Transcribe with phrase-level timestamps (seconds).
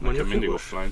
[0.00, 0.72] Nekem mindig jogos?
[0.72, 0.90] offline,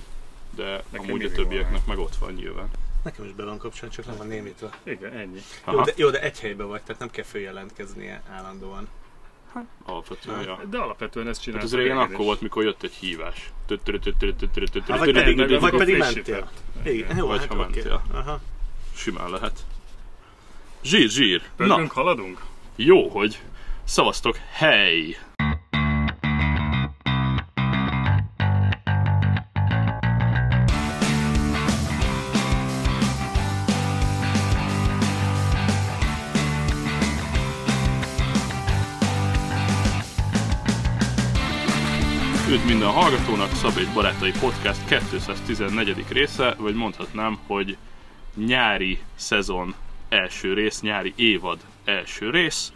[0.56, 2.68] de Nekem amúgy a többieknek meg ott van nyilván.
[3.04, 4.70] Nekem is be van kapcsolva, csak nem van némítva.
[4.82, 5.40] Igen, ennyi.
[5.66, 8.88] Jó Aha, de, jó, de egy helyben vagy, tehát nem kell följelentkeznie állandóan.
[9.84, 10.60] alapvetően, ja.
[10.70, 11.68] De alapvetően ezt Hát csináltam.
[11.68, 13.52] ez régen akkor volt, mikor jött egy hívás.
[13.68, 15.12] Hát vagy
[15.76, 16.50] pedig, mentél.
[16.84, 18.02] Igen, jó, Vagy hát ha mentél.
[18.94, 19.60] Simán lehet.
[20.82, 21.42] Zsír, zsír.
[21.56, 22.40] Na, Pörgünk, haladunk?
[22.76, 23.42] jó, hogy
[23.84, 25.16] szavaztok, hely!
[42.68, 46.04] Minden hallgatónak, Szabély Barátai Podcast 214.
[46.08, 47.76] része, vagy mondhatnám, hogy
[48.34, 49.74] nyári szezon
[50.08, 52.72] első rész, nyári évad első rész.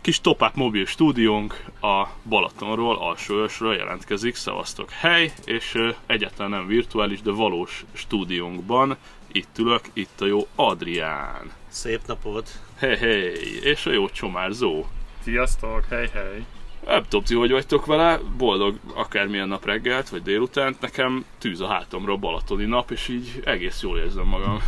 [0.00, 7.30] Kis top mobil stúdiónk a Balatonról, alsóösről jelentkezik, szavaztok hely, és egyáltalán nem virtuális, de
[7.30, 8.96] valós stúdiónkban
[9.32, 11.52] itt ülök, itt a jó Adrián.
[11.68, 12.50] Szép napot.
[12.78, 14.86] Hey, hey, és a jó csomárzó.
[15.22, 16.44] Sziasztok, hely, hely.
[16.86, 21.66] Nem tudom, ti hogy vagytok vele, boldog akármilyen nap reggelt, vagy délutánt, nekem tűz a
[21.66, 24.58] hátamra a balatoni nap, és így egész jól érzem magam.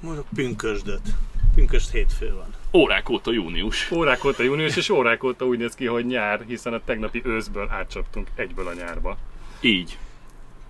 [0.00, 1.08] Mondok pünkösdöt.
[1.54, 2.54] Pünkösd hétfő van.
[2.72, 3.90] Órák óta június.
[3.90, 7.68] Órák óta június, és órák óta úgy néz ki, hogy nyár, hiszen a tegnapi őszből
[7.70, 9.16] átcsaptunk egyből a nyárba.
[9.60, 9.98] Így.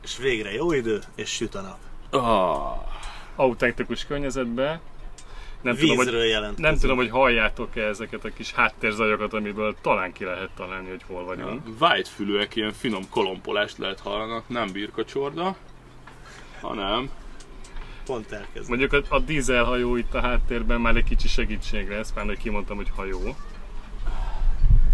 [0.03, 1.79] És végre jó idő, és süt a nap.
[2.23, 2.87] Ah,
[3.37, 4.81] Autentikus környezetben.
[5.63, 6.59] Nem tudom, hogy, Vízről jelent.
[6.59, 11.25] nem tudom, hogy halljátok-e ezeket a kis háttérzajokat, amiből talán ki lehet találni, hogy hol
[11.25, 11.63] vagyunk.
[11.81, 15.57] white fülűek, ilyen finom kolompolást lehet hallani, nem birkacsorda,
[16.61, 17.11] hanem
[18.09, 18.69] Pont elkezd.
[18.69, 22.77] Mondjuk a, a dízelhajó itt a háttérben már egy kicsi segítségre lesz, már hogy kimondtam,
[22.77, 23.37] hogy hajó.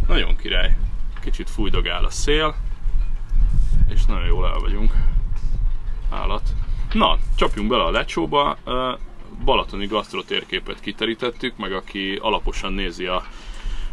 [0.07, 0.77] nagyon király.
[1.21, 2.55] Kicsit fújdogál a szél,
[3.89, 4.93] és nagyon jól el vagyunk.
[6.11, 6.49] Állat.
[6.93, 8.57] Na, csapjunk bele a lecsóba.
[9.45, 13.27] Balatoni gasztrotérképet kiterítettük, meg aki alaposan nézi a,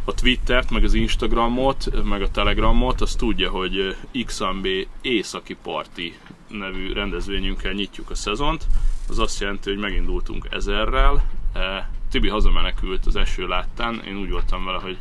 [0.04, 4.66] a Twittert, meg az Instagramot, meg a Telegramot, az tudja, hogy XMB
[5.00, 8.66] északi parti nevű rendezvényünkkel nyitjuk a szezont.
[9.08, 11.24] Az azt jelenti, hogy megindultunk ezerrel.
[11.52, 14.98] E, Tibi hazamenekült az eső láttán, én úgy voltam vele, hogy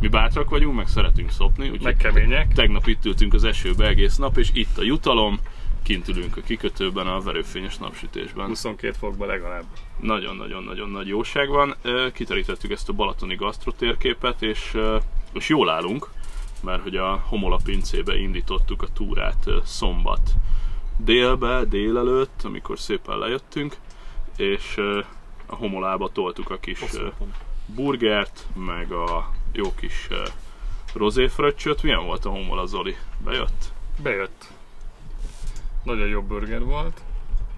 [0.00, 2.52] mi bátrak vagyunk, meg szeretünk szopni, úgyhogy Meg kemények.
[2.52, 5.40] tegnap itt ültünk az esőbe egész nap, és itt a jutalom,
[5.82, 8.46] kint ülünk a kikötőben a verőfényes napsütésben.
[8.46, 9.64] 22 fokban legalább.
[10.00, 11.74] Nagyon-nagyon-nagyon nagy jóság van.
[12.12, 14.76] Kiterítettük ezt a balatoni gasztrotérképet, és,
[15.32, 16.08] és jól állunk,
[16.60, 20.30] mert hogy a Homola pincébe indítottuk a túrát szombat
[20.96, 23.76] délbe, délelőtt, amikor szépen lejöttünk,
[24.36, 24.76] és
[25.46, 27.34] a Homolába toltuk a kis Oszlopon.
[27.66, 30.08] burgert, meg a jó kis
[30.94, 31.82] rozéfröccsöt.
[31.82, 32.96] Milyen volt a Homola, Zoli?
[33.24, 33.72] Bejött?
[34.02, 34.51] Bejött.
[35.82, 37.00] Nagyon jó burger volt.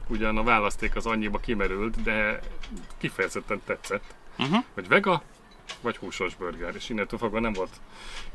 [0.09, 2.41] Ugyan a választék az annyiba kimerült, de
[2.99, 4.15] kifejezetten tetszett.
[4.39, 4.65] Uh-huh.
[4.75, 5.23] Vagy vega,
[5.81, 6.75] vagy húsos burger.
[6.75, 7.81] És innentől fogva nem volt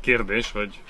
[0.00, 0.82] kérdés, hogy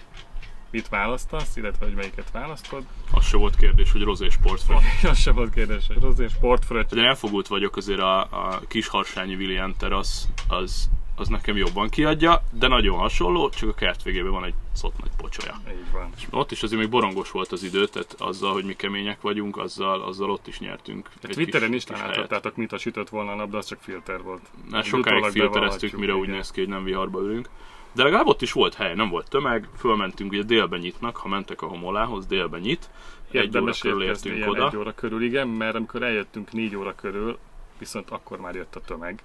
[0.71, 2.84] mit választasz, illetve hogy melyiket választod.
[3.12, 5.05] Az se volt kérdés, hogy rozé sportfröccs.
[5.10, 6.91] Az sem volt kérdés, hogy rozé, sportfröccs.
[6.91, 12.42] De elfogult vagyok azért a, a kis harsányi William terasz, az, az nekem jobban kiadja,
[12.50, 15.54] de nagyon hasonló, csak a kert végében van egy szott nagy pocsolya.
[15.69, 16.10] Így van.
[16.16, 19.56] És ott is azért még borongos volt az idő, tehát azzal, hogy mi kemények vagyunk,
[19.56, 21.09] azzal, azzal ott is nyertünk.
[21.22, 24.41] Egy Twitteren is láthattátok, mit a sütött volna a de az csak filter volt.
[24.72, 26.34] Úgy sokáig filtereztük, mire úgy igen.
[26.34, 27.48] néz ki, hogy nem viharba ülünk.
[27.92, 31.62] De legalább ott is volt hely, nem volt tömeg, fölmentünk, ugye délben nyitnak, ha mentek
[31.62, 32.91] a homolához, délben nyit.
[33.30, 34.69] Egy óra Érdemes körül értünk oda.
[34.69, 37.38] egy óra körül, igen, mert amikor eljöttünk négy óra körül,
[37.78, 39.22] viszont akkor már jött a tömeg.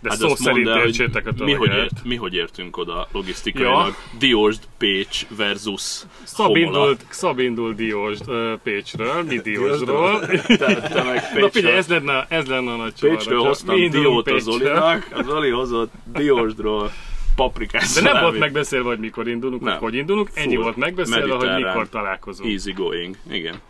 [0.00, 3.08] De Hát szó szerint el, hogy értsétek a mi hogy, ért, mi hogy értünk oda
[3.12, 3.86] logisztikailag.
[3.86, 4.18] Ja.
[4.18, 10.20] Diósd, Pécs versus Szab indult, Szab indult Diósd ö, Pécsről, mi Diósdról.
[10.20, 13.90] Te, te meg Na Pécsről, figyelj, ez lenne, ez lenne a nagy csavar, Pécsről hoztam
[13.90, 14.58] Diót a Pécsről.
[14.58, 16.90] Zolinak, a Zoli hozott Diósdról
[17.36, 19.78] paprikás De nem volt megbeszélve, hogy mikor indulunk, Nem.
[19.78, 22.50] hogy indulunk, ennyi Full volt megbeszélve, hogy mikor találkozunk.
[22.50, 23.60] Easy going, igen.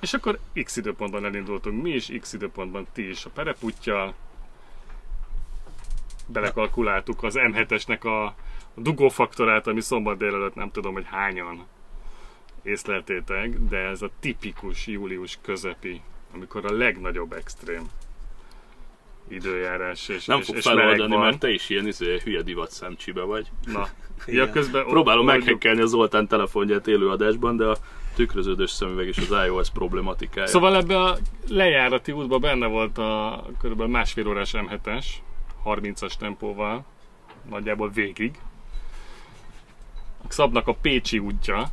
[0.00, 4.14] És akkor x időpontban elindultunk mi is, x időpontban ti is a pereputtyal.
[6.26, 8.34] Belekalkuláltuk az M7-esnek a
[8.76, 11.66] a dugófaktorát, ami szombat délelőtt nem tudom, hogy hányan
[12.62, 16.00] észleltétek, de ez a tipikus július közepi,
[16.34, 17.82] amikor a legnagyobb extrém
[19.28, 23.22] időjárás és, Nem és, fog és feloldani, mert te is ilyen izé, hülye divat szemcsibe
[23.22, 23.46] vagy.
[23.64, 23.88] Na,
[24.26, 27.76] ja, közben Próbálom meghekkelni a Zoltán telefonját élőadásban, de a
[28.14, 30.46] tükröződős szemüveg és az iOS problematikája.
[30.46, 31.16] Szóval ebbe a
[31.48, 33.82] lejárati útban benne volt a kb.
[33.82, 35.06] másfél órás M7-es,
[35.64, 36.84] 30-as tempóval,
[37.50, 38.38] nagyjából végig.
[40.28, 41.66] A Szabnak a Pécsi útja,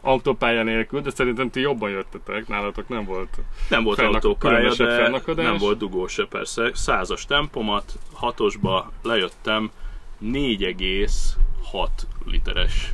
[0.00, 3.38] autópálya nélkül, de szerintem ti jobban jöttetek, nálatok nem volt.
[3.68, 6.70] Nem volt Fennak- autópálya, de nem volt dugó se persze.
[6.74, 9.70] Százas tempomat, hatosba lejöttem
[10.18, 11.88] 4,6
[12.24, 12.92] literes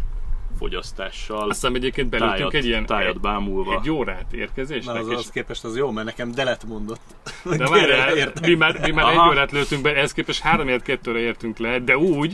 [0.62, 1.48] fogyasztással.
[1.50, 3.74] Aztán egyébként belültünk tájat, egy ilyen tájat bámulva.
[3.82, 7.00] egy órát Na, érkezésnek, az, és az képest az jó, mert nekem delet mondott.
[7.56, 11.58] De várjál, mi már, mi már egy órát lőttünk be, ehhez képest 3 2 értünk
[11.58, 12.32] le, de úgy,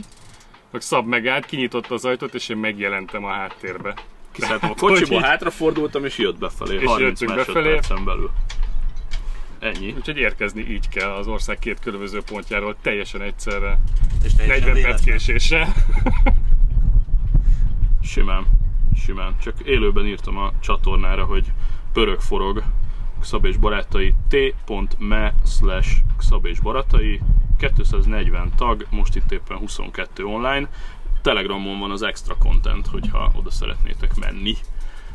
[0.71, 3.93] hogy Szab megállt, kinyitotta az ajtót, és én megjelentem a háttérbe.
[4.31, 7.69] Kiszálltam a kocsiból, így- hátrafordultam és jött befelé, És 30 jöttünk befelé.
[7.69, 8.31] másodpercen belül.
[9.59, 9.93] Ennyi.
[9.97, 13.79] Úgyhogy érkezni így kell az ország két különböző pontjáról teljesen egyszerre,
[14.23, 15.73] És teljesen 40 perc késéssel.
[18.09, 18.45] Simán,
[18.95, 19.35] simán.
[19.41, 21.51] Csak élőben írtam a csatornára, hogy
[21.93, 22.63] pörög forog
[23.19, 27.21] Xab és barátai t.me slash Xab és barátai
[27.75, 30.69] 240 tag, most itt éppen 22 online.
[31.21, 34.55] Telegramon van az extra content, hogyha oda szeretnétek menni.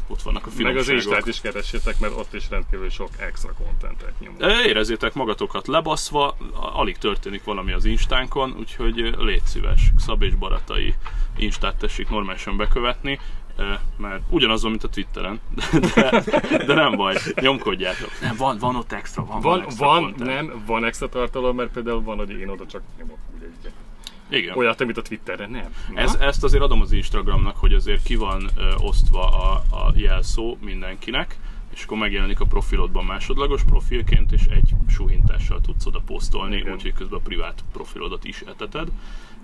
[0.07, 1.27] Ott vannak a Meg az finomságok.
[1.27, 4.43] Instát is keressétek, mert ott is rendkívül sok extra contentet nyomunk.
[4.43, 10.35] Ö, Érezzétek magatokat lebaszva, alig történik valami az Instánkon, úgyhogy ö, légy szíves, Szab és
[10.35, 10.95] barátai
[11.37, 13.21] Instát tessék normálisan bekövetni,
[13.57, 15.41] ö, mert ugyanazon, mint a Twitteren,
[15.95, 16.23] de,
[16.67, 18.11] de nem baj, nyomkodjátok.
[18.21, 22.03] Nem, van, van ott extra, van, Van, extra van, nem, van extra tartalom, mert például
[22.03, 23.73] van, hogy én oda csak nyomok egy
[24.29, 24.57] Igen.
[24.57, 25.75] olyat, amit a Twitterre nem.
[25.95, 26.01] Na?
[26.01, 30.57] Ez, ezt azért adom az Instagramnak, hogy azért ki van ö, osztva a, a jelszó
[30.61, 31.37] mindenkinek,
[31.75, 37.19] és akkor megjelenik a profilodban másodlagos profilként, és egy suhintással tudsz oda posztolni, úgyhogy közben
[37.19, 38.89] a privát profilodat is eteted,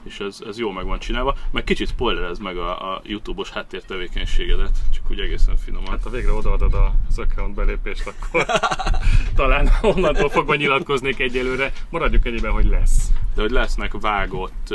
[0.02, 1.37] és ez, ez jó meg van csinálva.
[1.50, 5.91] Meg kicsit spoilerez meg a, a YouTube-os háttértevékenységedet, csak úgy egészen finoman.
[5.91, 6.75] Hát ha végre odaadod
[7.08, 8.47] az account belépést, akkor
[9.35, 11.73] talán onnantól fogva nyilatkoznék egyelőre.
[11.91, 13.11] Maradjuk egyében, hogy lesz.
[13.35, 14.75] De hogy lesznek vágott,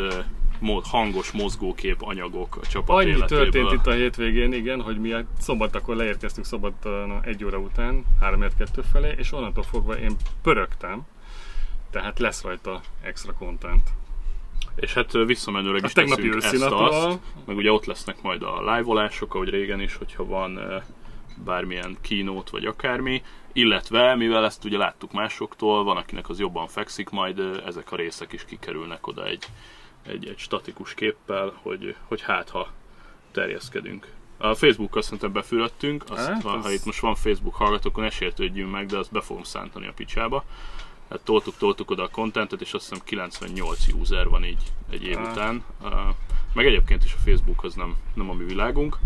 [0.84, 3.40] hangos mozgókép anyagok a csapat Annyi életéből.
[3.40, 8.06] történt itt a hétvégén, igen, hogy mi a szombat akkor leérkeztünk szombaton egy óra után,
[8.20, 11.02] 3 2 felé, és onnantól fogva én pörögtem,
[11.90, 13.90] tehát lesz rajta extra content.
[14.76, 19.34] És hát visszamenőleg A is tegnapi ezt azt, meg ugye ott lesznek majd a live-olások,
[19.36, 20.60] ahogy régen is, hogyha van
[21.44, 23.24] bármilyen kínót vagy akármi,
[23.54, 28.34] illetve mivel ezt ugye láttuk másoktól, van akinek az jobban fekszik, majd ezek a részek
[28.34, 29.46] is kikerülnek oda egy,
[30.08, 32.72] egy, egy statikus képpel, hogy, hogy hát ha
[33.32, 34.08] terjeszkedünk.
[34.38, 38.04] A Facebookkal szerintem befülöttünk, azt, Hát, ha, ha az- itt most van Facebook hallgatók, akkor
[38.04, 40.44] ne sértődjünk meg, de azt be fogom szántani a picsába.
[41.10, 45.18] Hát toltuk, toltuk oda a contentet, és azt hiszem 98 user van így egy év
[45.18, 45.32] Ah.
[45.32, 45.64] után.
[46.54, 48.98] Meg egyébként is a Facebook az nem, nem a mi világunk,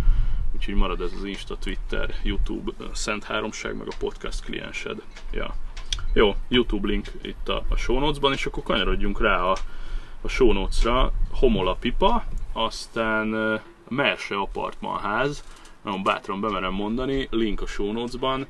[0.55, 5.01] úgyhogy marad ez az Insta, Twitter, YouTube, Szent Háromság, meg a podcast kliensed.
[5.31, 5.55] Ja.
[6.13, 9.57] Jó, YouTube link itt a, a show notes-ban, és akkor kanyarodjunk rá a,
[10.21, 11.11] a show notes-ra.
[11.31, 13.59] Homola Pipa, aztán
[13.89, 15.43] Merse Apartman ház,
[15.81, 18.45] nagyon bátran bemerem mondani, link a show notes-ban,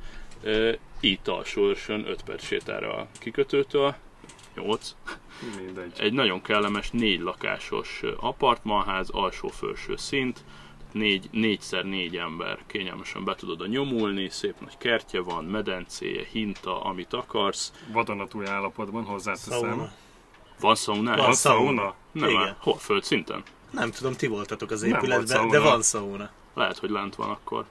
[1.00, 3.94] itt alsó őrsön 5 perc sétára a kikötőtől,
[4.54, 4.94] 8.
[5.56, 5.92] Mindegy.
[5.98, 10.44] Egy nagyon kellemes négy lakásos apartmanház, alsó-felső szint,
[10.92, 16.82] négy, négyszer négy ember kényelmesen be tudod a nyomulni, szép nagy kertje van, medencéje, hinta,
[16.82, 17.72] amit akarsz.
[17.92, 19.58] Vadonatúj állapotban hozzáteszem.
[19.58, 19.92] Szauna.
[20.60, 21.22] Van szaunája?
[21.22, 21.64] Van szauna.
[21.64, 21.94] szauna?
[22.12, 22.56] Nem, Igen.
[22.58, 22.78] hol?
[22.78, 23.42] Földszinten?
[23.70, 26.30] Nem tudom, ti voltatok az épületben, de van szauna.
[26.54, 27.64] Lehet, hogy lent van akkor.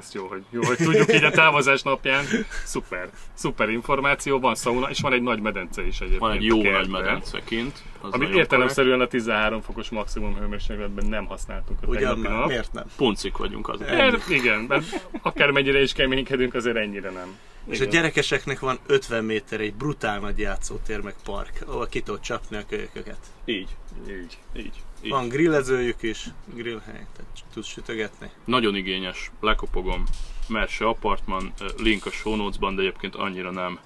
[0.00, 2.24] Ez jó, hogy, jó, hogy tudjuk így a távozás napján.
[2.64, 3.10] Szuper.
[3.34, 6.20] Szuper információ, van szauna, és van egy nagy medence is egyébként.
[6.20, 7.02] Van egy jó nagy kertben.
[7.02, 7.82] medence kint.
[8.00, 12.46] Amit értelemszerűen a 13 fokos maximum hőmérsékletben nem használtunk a Ugyan tegnapi nap.
[12.48, 12.84] miért nem?
[12.96, 13.80] Puncik vagyunk az.
[13.80, 17.36] Mert igen, mert akármennyire is keménykedünk, azért ennyire nem.
[17.68, 22.20] És a gyerekeseknek van 50 méter egy brutál nagy játszótér meg park, ahol ki tudod
[22.20, 23.18] csapni a kölyköket.
[23.44, 23.68] Így,
[24.08, 24.38] Így.
[24.56, 24.72] így.
[25.02, 25.10] Így.
[25.10, 28.30] Van grillezőjük is, grillhely, tehát tudsz sütögetni.
[28.44, 30.04] Nagyon igényes, lekopogom.
[30.48, 33.78] Merse Apartman, link a show notes-ban, de egyébként annyira nem.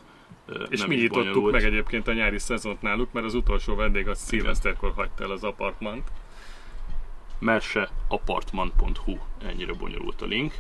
[0.69, 1.53] És nem mi nyitottuk bonyolult.
[1.53, 5.45] meg egyébként a nyári szezont náluk, mert az utolsó vendég az szilveszterkor hagyta el az
[5.45, 6.09] apartmant.
[7.39, 10.55] merseapartman.hu, ennyire bonyolult a link.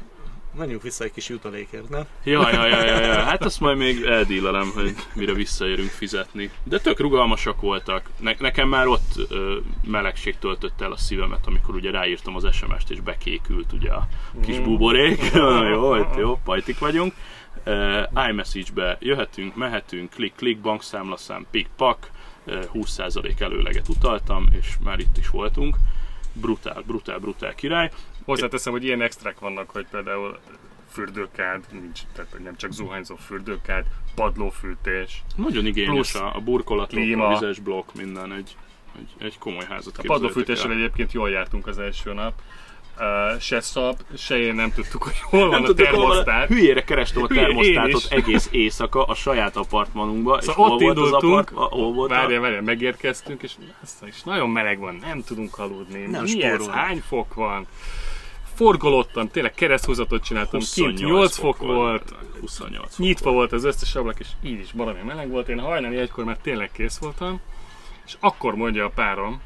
[0.58, 2.02] Menjünk vissza egy kis jutalékért, nem?
[2.24, 3.22] Ja, ja, ja, ja, ja.
[3.22, 6.50] hát azt majd még eldílelem, hogy mire visszaérünk fizetni.
[6.64, 8.10] De tök rugalmasak voltak.
[8.18, 12.90] Ne- nekem már ott ö, melegség töltött el a szívemet, amikor ugye ráírtam az SMS-t,
[12.90, 14.08] és bekékült ugye a
[14.44, 14.62] kis Mm.
[14.62, 15.30] buborék.
[15.72, 17.14] jó, itt jó, pajtik vagyunk.
[17.66, 22.10] Uh, iMessage-be jöhetünk, mehetünk, klik, klik, bankszámlaszám, pik, pak,
[22.46, 25.76] uh, 20% előleget utaltam, és már itt is voltunk.
[26.32, 27.90] Brutál, brutál, brutál király.
[28.24, 30.38] Hozzáteszem, hogy ilyen extrák vannak, hogy például
[30.92, 33.84] fürdőkád, nincs, tehát nem csak zuhányzó fürdőkád,
[34.14, 35.22] padlófűtés.
[35.36, 37.26] Nagyon igényes Plusz a, a burkolatok, klíma.
[37.26, 38.56] a vizes blokk, minden, egy,
[38.98, 40.76] egy, egy komoly házat A padlófűtéssel el.
[40.76, 42.32] egyébként jól jártunk az első nap.
[42.98, 46.48] uh, se szab, se én nem tudtuk, hogy hol van Nem a tudtuk, hol termosztát.
[46.48, 51.04] Hülyére kerestem a termosztátot egész éjszaka a saját apartmanunkba, és Szóval hol ott volt az
[51.04, 52.14] indultunk, apart, hol volt a...
[52.14, 53.52] várjál, várjál, megérkeztünk, és,
[54.04, 56.00] és nagyon meleg van, nem tudunk aludni.
[56.06, 56.52] Nem Mi ez?
[56.52, 56.80] spórolni.
[56.80, 57.66] Hány fok van?
[58.60, 64.20] Forgolottam, tényleg kereszthúzatot csináltam, kint 8 fok volt, 28 fok nyitva volt az összes ablak,
[64.20, 65.48] és így is baromi meleg volt.
[65.48, 67.40] Én hajnali egykor már tényleg kész voltam,
[68.06, 69.40] és akkor mondja a párom,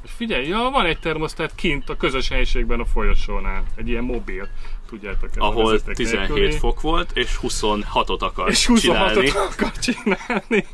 [0.00, 4.48] hogy figyelj, ja, van egy termosztát kint a közös helyiségben a folyosónál, egy ilyen mobil,
[4.88, 5.28] tudjátok.
[5.30, 6.58] ez ahol vezeték 17 nélküli.
[6.58, 9.30] fok volt, és 26-ot akar és csinálni.
[9.30, 10.66] 26-ot akar csinálni.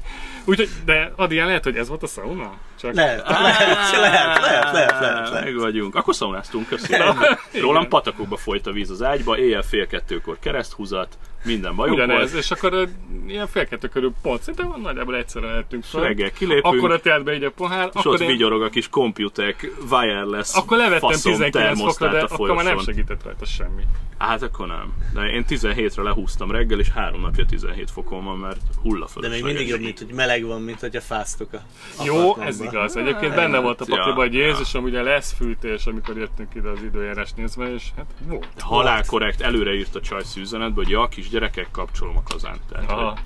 [0.44, 2.58] Úgyhogy, de Adrián lehet, hogy ez volt a sauna?
[2.80, 5.44] Csak Lehet, lehet, lehet, lehet, lehet, lehet, lehet.
[5.44, 5.94] Meg vagyunk.
[5.94, 7.18] Akkor szaunáztunk, köszönöm.
[7.60, 12.44] Rólam patakokba folyt a víz az ágyba, éjjel fél kettőkor kereszthúzat, minden bajunk Ugyanez, volt.
[12.44, 12.88] és akkor
[13.26, 16.00] ilyen fél kettő körül pont, szerintem nagyjából egyszerre lehetünk fel.
[16.00, 18.68] Reggel kilépünk, Akkor a telt be így a pohár, és ott akkor, én, vigyorog a
[18.68, 23.44] kis computek, wireless, akkor levettem faszom 19 fokra, de a akkor már nem segített rajta
[23.44, 23.82] semmi.
[24.18, 24.92] Hát akkor nem.
[25.14, 29.44] De én 17-re lehúztam reggel, és három napja 17 fokon van, mert hulla De még
[29.44, 31.58] mindig jobb, mint hogy meleg van, mint hogyha fáztok a
[32.04, 32.96] Jó, ez igaz.
[32.96, 34.34] Egyébként benne volt a Ja, pakliban, hogy.
[34.34, 38.48] Jézusom, ugye lesz fűtés, amikor jöttünk ide az időjárás nézve, és hát volt.
[38.58, 42.60] Halál korrekt, előre írt a csaj üzenetbe, hogy ja, kis gyerekek, kapcsolom a kazánt.
[42.72, 43.18] Tehát, Aha.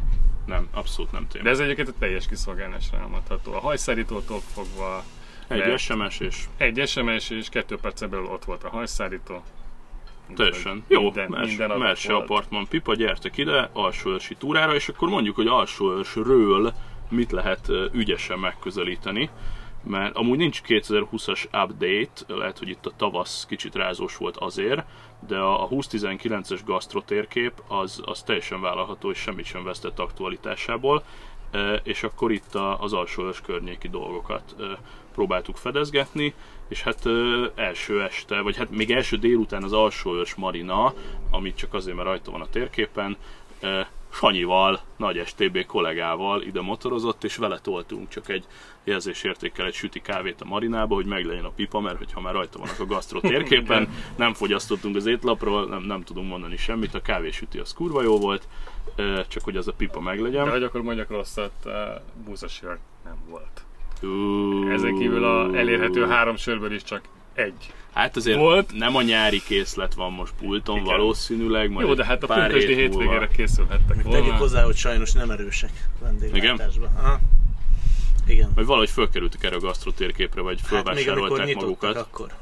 [0.46, 1.44] nem, abszolút nem téma.
[1.44, 3.52] De ez egyébként a teljes kiszolgálásra elmondható.
[3.52, 5.04] A hajszárítótól fogva
[5.48, 9.42] Egy SMS és egy SMS és kettő percen belül ott volt a hajszárító.
[10.36, 10.84] Teljesen.
[10.88, 12.14] Jó, minden, minden Merse.
[12.14, 16.72] Apartman Pipa, gyertek ide alsóörsi túrára, és akkor mondjuk, hogy alsóörsről
[17.10, 19.30] mit lehet ügyesen megközelíteni.
[19.86, 24.84] Mert amúgy nincs 2020-as update, lehet, hogy itt a tavasz kicsit rázós volt azért,
[25.26, 31.04] de a a 2019-es gasztro térkép az, az teljesen vállalható, és semmit sem vesztett aktualitásából.
[31.82, 34.54] És akkor itt az alsóörs környéki dolgokat
[35.12, 36.34] próbáltuk fedezgetni,
[36.68, 37.06] és hát
[37.54, 40.94] első este, vagy hát még első délután az alsóörs marina,
[41.30, 43.16] amit csak azért, mert rajta van a térképen,
[44.14, 48.44] Sanyival, nagy STB kollégával ide motorozott, és vele toltunk csak egy
[48.84, 52.80] jelzésértékkel egy süti kávét a marinába, hogy meglegyen a pipa, mert hogyha már rajta vannak
[52.80, 57.72] a gasztro térképen, nem fogyasztottunk az étlapról, nem, nem tudunk mondani semmit, a kávésüti az
[57.72, 58.48] kurva jó volt,
[59.28, 60.44] csak hogy az a pipa meglegyen.
[60.44, 61.72] De hogy akkor mondjak rosszat, uh,
[62.24, 63.64] búzasör nem volt.
[64.70, 67.02] Ezen kívül a elérhető három sörből is csak
[67.34, 67.72] egy.
[67.92, 68.72] Hát azért Volt.
[68.72, 70.86] nem a nyári készlet van most pulton Igen.
[70.88, 73.02] valószínűleg, majd Jó, de hát a pünkösdi hét múlva.
[73.02, 74.36] hétvégére készülhettek Tegyük volna.
[74.36, 76.90] hozzá, hogy sajnos nem erősek vendéglátásban.
[76.96, 77.18] Aha.
[78.26, 78.50] Igen.
[78.54, 81.96] Vagy valahogy fölkerültek erre a gasztro térképre, vagy Hát még amikor fölvásárolták nyitottak magukat.
[81.96, 82.32] akkor.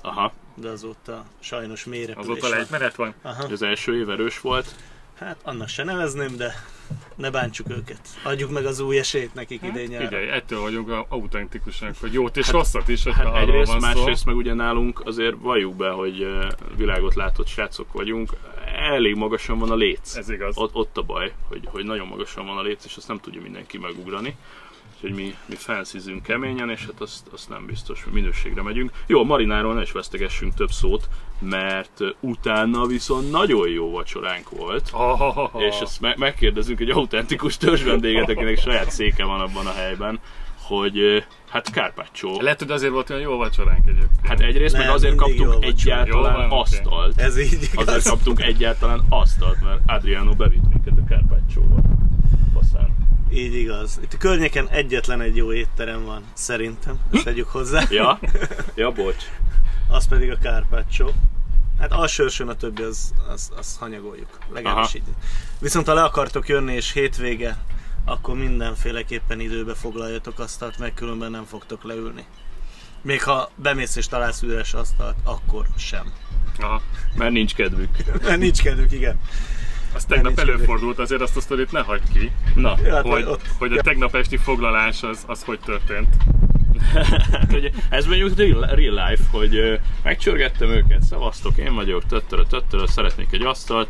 [0.00, 3.14] Aha, De azóta sajnos mélyre Azóta lejtmenet van?
[3.22, 3.44] Aha.
[3.52, 4.74] az első év erős volt.
[5.18, 6.54] Hát annak se nevezném, de
[7.14, 8.00] ne bántsuk őket.
[8.22, 10.04] Adjuk meg az új esélyt nekik idén nyára.
[10.04, 13.80] Figyelj, ettől vagyunk a- autentikusak, hogy jót és rosszat is, hogyha Hát arról egyrészt, van
[13.80, 13.86] szó.
[13.86, 18.32] másrészt meg ugye nálunk azért valljuk be, hogy eh, világot látott srácok vagyunk,
[18.76, 20.14] elég magasan van a léc.
[20.16, 20.56] Ez igaz.
[20.58, 23.40] Ott, ott a baj, hogy, hogy nagyon magasan van a léc, és azt nem tudja
[23.40, 24.36] mindenki megugrani.
[25.02, 28.90] Úgyhogy mi, mi felszízünk keményen, és hát azt, azt nem biztos, hogy minőségre megyünk.
[29.06, 31.08] Jó, a marináról ne is vesztegessünk több szót,
[31.40, 34.92] mert utána viszont nagyon jó vacsoránk volt.
[35.68, 40.20] És ezt me- megkérdezünk egy autentikus törzsvendéget, akinek saját széke van abban a helyben,
[40.62, 42.40] hogy hát Carpaccio.
[42.40, 44.26] Lehet, hogy azért volt olyan jó vacsoránk egyébként.
[44.26, 47.20] Hát egyrészt meg Nem, azért mindig jól kaptunk egyáltalán Jól van, asztalt.
[47.20, 48.08] Ez így Azért igaz.
[48.08, 51.81] kaptunk egyáltalán asztalt, mert Adriano bevitt minket a Carpaccio-ba.
[53.32, 53.98] Így igaz.
[54.02, 56.98] Itt a környéken egyetlen egy jó étterem van, szerintem.
[57.12, 57.82] Ezt tegyük hozzá.
[57.90, 58.18] Ja?
[58.74, 59.24] Ja, bocs.
[59.88, 61.10] Az pedig a Carpaccio.
[61.78, 64.38] Hát alsőrsön a többi, az, az, az hanyagoljuk.
[64.52, 65.02] Legalábbis így.
[65.58, 67.56] Viszont ha le akartok jönni és hétvége,
[68.04, 72.24] akkor mindenféleképpen időbe foglaljatok asztalt, meg különben nem fogtok leülni.
[73.02, 76.12] Még ha bemész és találsz üres asztalt, akkor sem.
[76.58, 76.82] Aha.
[77.14, 77.90] Mert nincs kedvük.
[78.26, 79.20] Mert nincs kedvük, igen.
[79.94, 82.30] Az tegnap előfordult, azért azt a sztorit ne hagyd ki.
[82.54, 86.08] Na, hát Hogy, ott, hogy a tegnap esti foglalás az, az hogy történt.
[87.32, 92.42] hát ugye, ez mondjuk real, real life, hogy ö, megcsörgettem őket, szevasztok, én vagyok, töttörö,
[92.42, 93.88] töttörö, szeretnék egy asztalt.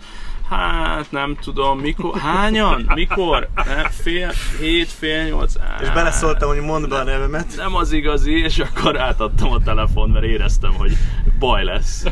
[0.50, 6.60] Hát nem tudom, mikor, hányan, mikor, Ne, fél, hét, fél nyolc, és Á, beleszóltam, hogy
[6.60, 7.56] mondd be a nevemet.
[7.56, 10.96] nem az igazi, és akkor átadtam a telefon, mert éreztem, hogy
[11.38, 12.04] baj lesz.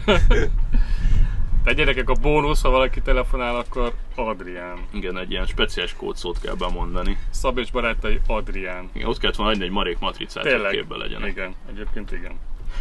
[1.62, 4.79] Tehát gyerekek, a bónusz, ha valaki telefonál, akkor Adrián.
[4.93, 7.19] Igen, egy ilyen speciális kódszót kell bemondani.
[7.31, 8.90] Szab és barátai Adrián.
[8.93, 10.73] Igen, ott kellett volna adni egy marék matricát, hogy Tényleg.
[10.73, 11.31] képbe legyenek.
[11.31, 12.33] Igen, egyébként igen.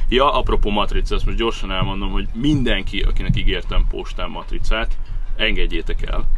[0.09, 4.97] Ja, apropó matrica, ezt most gyorsan elmondom, hogy mindenki, akinek ígértem postán matricát,
[5.35, 6.29] engedjétek el,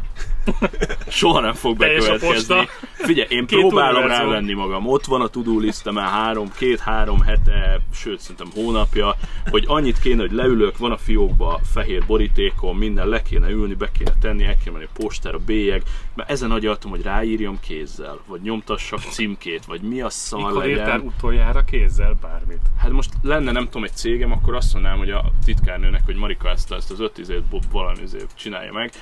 [1.08, 2.68] Soha nem fog bekövetkezni.
[2.92, 4.86] Figyelj, én Két próbálom rávenni magam.
[4.86, 5.60] Ott van a to-do
[5.92, 9.16] már három, két-három hete, sőt szerintem hónapja,
[9.50, 13.90] hogy annyit kéne, hogy leülök, van a fiókba fehér borítékom, minden le kéne ülni, be
[13.92, 15.82] kéne tenni, el kéne menni a postára, bélyeg,
[16.14, 20.86] mert ezen agyaltam, hogy ráírjam kézzel, vagy nyomtassak címkét, vagy mi a szal Mikor írtál
[20.86, 21.00] legyen.
[21.06, 22.60] utoljára kézzel bármit?
[22.78, 26.48] Hát most lenne nem tudom egy cégem, akkor azt mondanám, hogy a titkárnőnek, hogy Marika
[26.50, 28.00] ezt, ezt az 5 izét bo- valami
[28.34, 28.92] csinálja meg.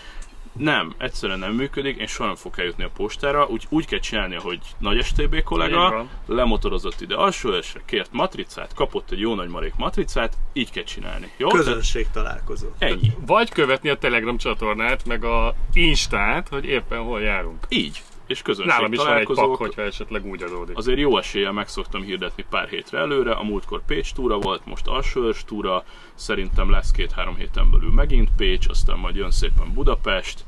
[0.52, 4.34] Nem, egyszerűen nem működik, én soha nem fog eljutni a postára, úgy, úgy kell csinálni,
[4.34, 9.74] hogy nagy STB kollega lemotorozott ide alsó esre, kért matricát, kapott egy jó nagy marék
[9.76, 11.30] matricát, így kell csinálni.
[11.36, 11.48] Jó?
[11.48, 12.68] Közönség találkozó.
[12.78, 13.12] Ennyi.
[13.26, 17.66] Vagy követni a Telegram csatornát, meg a Instát, hogy éppen hol járunk.
[17.68, 18.02] Így.
[18.30, 20.76] És közönség Nálam is van egy pak, hogyha esetleg úgy adódik.
[20.76, 24.86] Azért jó eséllyel meg szoktam hirdetni pár hétre előre, a múltkor Pécs túra volt, most
[24.86, 25.84] Alsóörs túra,
[26.14, 30.44] szerintem lesz két-három héten belül megint Pécs, aztán majd jön szépen Budapest,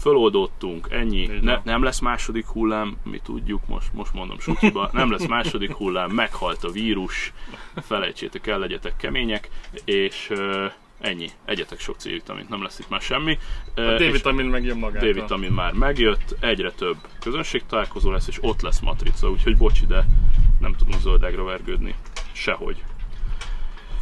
[0.00, 5.26] föloldottunk, ennyi, ne, nem lesz második hullám, mi tudjuk, most, most mondom sutyiba, nem lesz
[5.26, 7.32] második hullám, meghalt a vírus,
[7.74, 9.50] felejtsétek el, legyetek kemények,
[9.84, 10.32] és
[11.00, 13.38] ennyi, egyetek sok C-vitamint, nem lesz itt már semmi.
[13.74, 15.12] A D-vitamin megjön magától.
[15.12, 20.04] D-vitamin már megjött, egyre több közönségtalálkozó lesz, és ott lesz matrica, úgyhogy bocs, de
[20.60, 21.94] nem tudunk zöldágra vergődni.
[22.32, 22.82] Sehogy.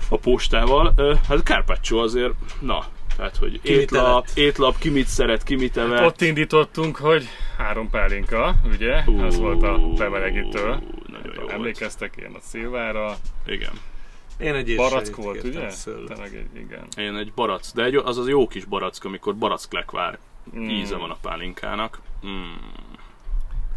[0.09, 0.95] A postával,
[1.29, 2.85] hát a Carpaccio azért, na,
[3.17, 6.05] tehát, hogy Ki étlap, étlap, ki mit szeret, ki mit evett.
[6.05, 8.95] Ott indítottunk, hogy három pálinka, ugye?
[9.25, 10.65] Ez volt a bemelegítő.
[11.07, 11.51] Nagyon jó volt.
[11.53, 13.73] Emlékeztek én a szilvára, Igen.
[14.39, 15.71] Én egy barack volt, ugye?
[16.19, 16.87] meg egy, igen.
[16.97, 20.19] Én egy barack, de egy, az az jó kis barack, amikor baracklekvár
[20.57, 20.69] Mm.
[20.69, 22.01] íze van a pálinkának.
[22.27, 22.53] Mm.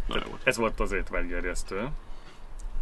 [0.08, 0.26] Volt.
[0.44, 1.88] Ez volt az étvágygerjesztő.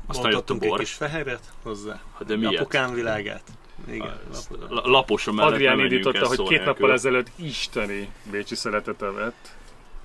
[0.06, 2.00] Aztán jött a Mondhatunk egy kis fehéret hozzá.
[2.18, 2.60] Hát de miért?
[2.60, 3.42] Apukám világát.
[3.90, 4.20] Igen.
[4.68, 9.56] La- Lapos a mellett Adrián indította, hogy két nappal ezelőtt isteni bécsi szeletet evett.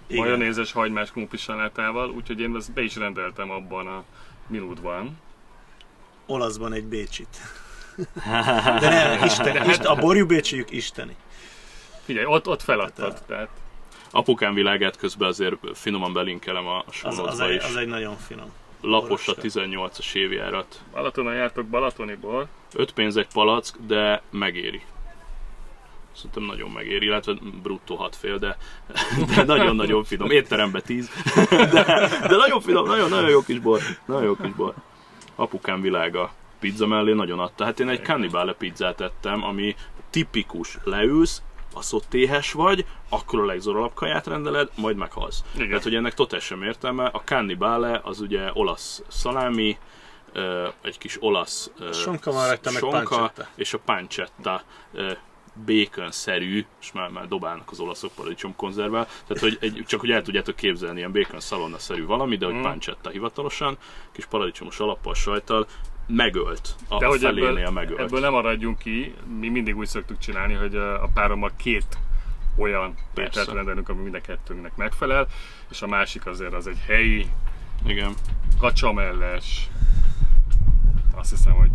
[0.10, 4.04] Majonézes hagymás krumpli salátával, úgyhogy én ezt be is rendeltem abban a
[4.48, 5.18] minútban.
[6.26, 7.38] Olaszban egy bécsit.
[8.80, 11.16] De nem, Isten, Isten, a borjú bécsiük isteni.
[12.06, 13.50] Figyelj, ott, ott feladtad, Tehát, tehát
[14.12, 17.64] Apukám világát közben azért finoman belinkelem a Az, sonotba az, egy, is.
[17.64, 18.52] az egy nagyon finom.
[18.82, 19.54] Lapos a boros.
[19.54, 20.82] 18-as évjárat.
[20.92, 22.48] Balatonon jártok Balatoniból.
[22.76, 24.82] 5 pénz egy palack, de megéri.
[26.16, 28.58] Szerintem nagyon megéri, illetve bruttó 6 fél, de,
[29.36, 30.32] de nagyon-nagyon finom.
[30.32, 31.10] Étterembe 10.
[31.50, 31.84] De,
[32.28, 33.80] de nagyon finom, nagyon-nagyon jó kis bor.
[34.06, 34.74] Nagyon jó kis bor.
[35.36, 37.66] Apukám világa pizza mellé nagyon adta.
[37.66, 39.76] Hát én egy cannibale pizzát ettem, ami
[40.10, 40.78] tipikus.
[40.84, 41.42] Leülsz,
[41.80, 45.44] szottéhes vagy, akkor a legzorolabb kaját rendeled, majd meghalsz.
[45.56, 45.68] Igen.
[45.68, 47.06] Tehát, hogy ennek totál sem értelme.
[47.06, 49.78] A cannibale az ugye olasz szalámi,
[50.82, 53.48] egy kis olasz Sonka van rajta, meg sonka, pancetta.
[53.56, 54.64] és a pancetta
[55.58, 60.12] ö, bacon-szerű, és már, már dobálnak az olaszok paradicsom konzervvel, tehát hogy egy, csak hogy
[60.12, 62.62] el tudjátok képzelni, ilyen bacon szalonna-szerű valami, de hogy Mm.
[62.62, 63.78] pancetta hivatalosan,
[64.12, 65.68] kis paradicsomos alappal, sajttal,
[66.08, 66.76] megölt.
[66.88, 68.00] A, De hogy ebből, megölt.
[68.00, 71.98] ebből nem maradjunk ki, mi mindig úgy szoktuk csinálni, hogy a párommal két
[72.58, 75.28] olyan ételt rendelünk, ami mind a kettőnknek megfelel,
[75.70, 77.28] és a másik azért az egy helyi,
[77.86, 78.14] Igen.
[78.60, 79.70] kacsamelles,
[81.16, 81.70] azt hiszem, hogy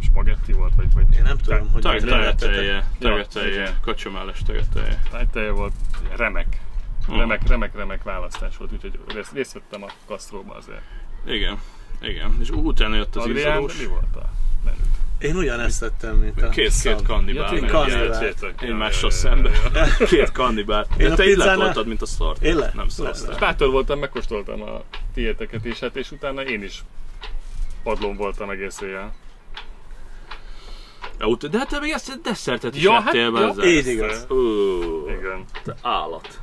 [0.00, 2.00] spagetti volt, vagy, vagy Én nem tudom, hogy Tag-.
[2.04, 3.74] Tegetelje, Ja, tegetelje, igen.
[3.80, 5.02] kacsamálles tegetelje.
[5.10, 5.72] tájteje volt,
[6.16, 6.60] remek.
[7.08, 10.82] Remek, remek, remek választás volt, úgyhogy részt, részt vettem a kasztróba azért.
[11.26, 11.58] Igen.
[12.00, 12.36] Igen.
[12.40, 13.78] És utána jött az Adrián, izzadós.
[13.78, 14.30] mi volt a
[14.64, 14.80] menüt?
[15.18, 17.06] Én ugyanezt tettem, mint a Két, két szab.
[17.06, 17.54] kannibál.
[17.54, 18.34] én meg kannibál.
[18.60, 19.50] Egymással szembe.
[20.06, 20.86] Két kannibál.
[20.96, 22.42] De a te illatoltad, mint a szart.
[22.42, 24.82] Én le- Nem le- Bátor voltam, megkóstoltam a
[25.14, 26.84] tiéteket is, hát és utána én is
[27.82, 29.14] padlón voltam egész éjjel.
[31.20, 33.64] Jó, De hát te még ezt a desszertet is Ja, hát- ettél be ja.
[33.64, 34.26] Így igaz.
[34.30, 34.36] Ó,
[35.08, 35.44] Igen.
[35.64, 36.38] te állat.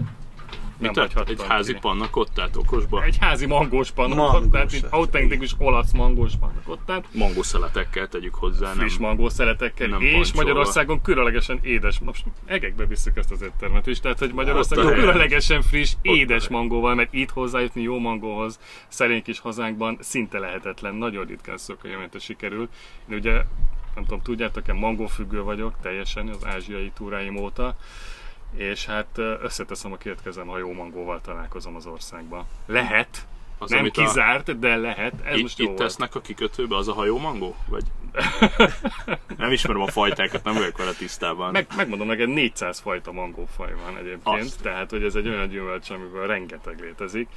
[0.78, 1.14] Nem Mit tett?
[1.14, 1.80] hagyhattam Egy házi ki.
[1.80, 3.04] pannakottát okosba?
[3.04, 4.92] Egy házi mangós panna Mangós kottát, lett.
[4.92, 8.78] autentikus olasz mangós panna kottát, Mangószeletekkel tegyük hozzá, nem?
[8.78, 10.42] friss mangó szeletekkel, nem és pancsolva.
[10.42, 15.62] Magyarországon különlegesen édes, most egekbe visszük ezt az éttermet is, tehát hogy Magyarországon Ott különlegesen
[15.62, 21.26] friss, a édes mangóval, mert itt hozzájutni jó mangóhoz szerény kis hazánkban szinte lehetetlen, nagyon
[21.26, 22.70] ritkán szokajamente sikerül.
[23.10, 23.42] Én ugye
[23.96, 27.76] nem tudom, tudjátok-e, mangófüggő vagyok teljesen az ázsiai túráim óta,
[28.56, 32.46] és hát összeteszem a két kezem, ha jó mangóval találkozom az országban.
[32.66, 33.28] Lehet,
[33.58, 35.14] Az, nem amit a- kizárt, de lehet.
[35.24, 35.82] Ez Itt, most jó itt volt.
[35.82, 37.56] tesznek a kikötőbe, az a hajó mangó?
[37.68, 37.84] Vagy?
[39.38, 41.52] nem ismerem a fajtákat, nem vagyok vele tisztában.
[41.52, 44.62] Meg, megmondom neked, 400 fajta mangófaj van egyébként, Azt.
[44.62, 47.28] tehát hogy ez egy olyan gyümölcs, amiből rengeteg létezik.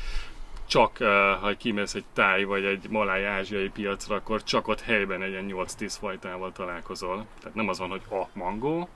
[0.66, 1.08] Csak uh,
[1.40, 5.46] ha kimész egy táj vagy egy maláj ázsiai piacra, akkor csak ott helyben egy ilyen
[5.48, 7.26] 8-10 fajtával találkozol.
[7.40, 8.88] Tehát nem az van, hogy a mangó,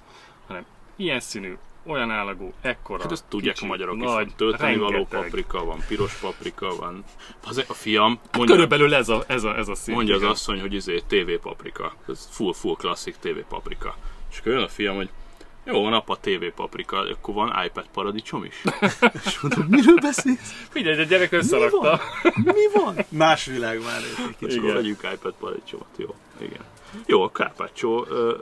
[0.47, 0.65] hanem
[0.97, 1.57] ilyen színű,
[1.87, 4.03] olyan állagú, ekkora, Hát ezt tudják kicsi, a magyarok is.
[4.03, 7.05] nagy, Van tölteni való paprika, van piros paprika, van...
[7.47, 9.97] Az a fiam, mondja, Körülbelül ez a, ez a, ez a szint.
[9.97, 10.33] mondja az igen.
[10.33, 11.95] asszony, hogy izé TV paprika.
[12.09, 13.97] Ez full, full klasszik TV paprika.
[14.31, 15.09] És akkor jön a fiam, hogy
[15.73, 18.63] jó, van apa TV paprika, akkor van iPad paradicsom is.
[19.25, 20.67] És mondom, miről beszélsz?
[20.71, 22.01] Figyelj, a gyerek összerakta.
[22.35, 22.97] Mi van?
[23.09, 24.59] Más világ már egy És kicsit.
[24.59, 26.15] akkor vegyünk iPad paradicsomot, jó.
[26.39, 26.65] Igen.
[27.07, 27.31] Jó, a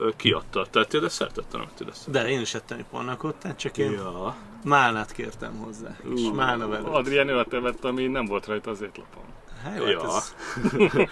[0.01, 0.67] ö, kiadta.
[0.71, 2.23] Tettél desszertet, nem tettél desszertet?
[2.23, 4.37] De én is ettem pannakottát, csak én Ja.
[4.65, 5.97] málnát kértem hozzá.
[6.15, 6.35] És Ú.
[6.35, 6.85] málna velő.
[6.85, 7.53] Adrián olyat
[7.85, 9.23] ami nem volt rajta az étlapon.
[9.65, 10.13] Hát jó, Ja.
[10.13, 10.35] hát ez...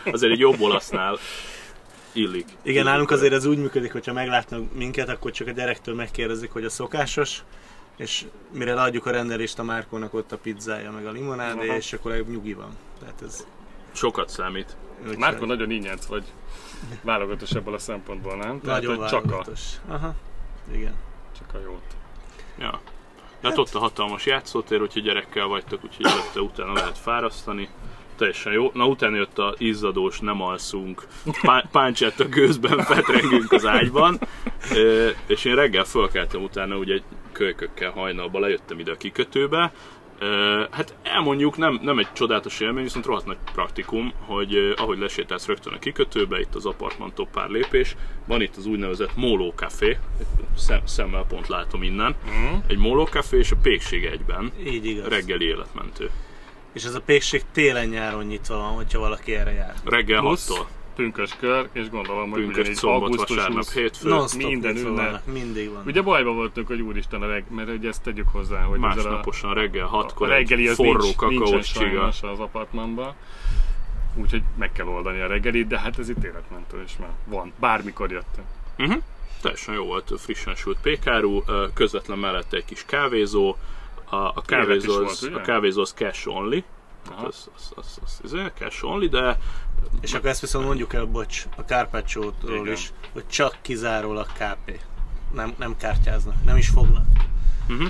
[0.15, 1.19] Azért egy jobb olasznál
[2.17, 2.47] illik.
[2.63, 6.65] Igen, nálunk azért ez úgy működik, hogyha meglátnak minket, akkor csak a gyerektől megkérdezik, hogy
[6.65, 7.43] a szokásos,
[7.97, 11.77] és mire leadjuk a rendelést a Márkónak ott a pizzája, meg a limonádé, Aha.
[11.77, 12.71] és akkor egy nyugi van.
[13.01, 13.47] Tehát ez...
[13.93, 14.77] Sokat számít.
[15.01, 16.25] úgyhogy Márko nagyon ingyenc vagy
[17.03, 18.61] válogatós ebből a szempontból, nem?
[18.61, 19.61] Tehát, Nagyon csak a, válogatos.
[19.89, 20.15] Aha.
[20.73, 20.95] Igen.
[21.39, 21.97] csak a jót.
[22.59, 22.81] Ja.
[23.41, 27.69] De hát ott a hatalmas játszótér, hogyha gyerekkel vagytok, úgyhogy előtte utána lehet fárasztani.
[28.17, 28.71] Teljesen jó.
[28.75, 31.07] Na utána jött a izzadós, nem alszunk,
[31.43, 34.19] pá- páncsett a gőzben, fetrengünk az ágyban.
[34.75, 36.99] Ö, És én reggel fölkeltem utána, ugye
[37.33, 39.73] kölykökkel hajnalba lejöttem ide a kikötőbe.
[40.71, 45.73] Hát elmondjuk, nem, nem egy csodálatos élmény, viszont rohadt nagy praktikum, hogy ahogy lesétálsz rögtön
[45.73, 49.97] a kikötőbe, itt az apartmantól pár lépés, van itt az úgynevezett Móló Café,
[50.57, 52.55] szem, szemmel pont látom innen, Mm.
[52.67, 55.09] egy Móló Café és a Pékség egyben, Így igaz.
[55.09, 56.11] reggeli életmentő.
[56.77, 59.75] És ez a pékség télen-nyáron nyitva van, hogyha valaki erre jár.
[59.85, 63.73] Reggel Plusz 6-tól, pünkös kör, és gondolom, hogy pünkös ugyanígy szombat, augusztus vasárnap, 20.
[63.73, 64.09] hétfő.
[64.37, 65.27] Minden ünnep.
[65.33, 65.83] mindig van.
[65.87, 68.95] Ugye bajba voltunk, hogy úristen a reg, mert ugye ezt tegyük hozzá, hogy ezzel a,
[68.95, 72.05] Másnaposan reggel a 6-kor reggeli egy az forró nincs, kakaós csiga.
[72.05, 73.15] az apartmanban.
[74.15, 77.53] Úgyhogy meg kell oldani a reggelit, de hát ez itt életmentő is már van.
[77.61, 78.45] Bármikor jöttek.
[78.79, 79.03] Uh-huh.
[79.43, 83.57] Teljesen jó volt, frissen sült pékáru, ö, közvetlen mellette egy kis kávézó,
[84.09, 86.65] a, a, kávézó, is az, a kávézó az cash only,
[87.11, 87.27] Aha.
[87.27, 89.39] az, az, az, az, az, az cash only, de
[90.01, 94.81] És akkor ezt viszont mondjuk el, bocs, a Carpaccio-ról is, hogy csak kizárólag KP.
[95.35, 97.05] Nem, nem kártyáznak, nem is fognak.
[97.69, 97.87] Mhm.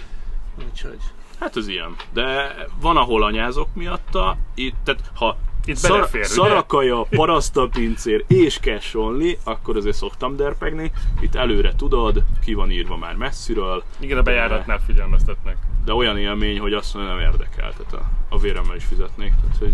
[0.68, 0.98] Úgyhogy...
[1.40, 1.96] hát ez ilyen.
[2.12, 8.96] De van, ahol anyázok miatta, itt, tehát ha Itt szar, belefér, szarakaja, parasztapincér és cash
[8.96, 10.92] only, akkor azért szoktam derpegni.
[11.20, 15.56] Itt előre tudod, ki van írva már messziről, Igen, a bejáratnál figyelmeztetnek.
[15.84, 17.72] de olyan élmény, hogy azt mondja, nem érdekel.
[17.76, 19.32] Tehát a, a véremmel is fizetnék.
[19.40, 19.72] Tehát, hogy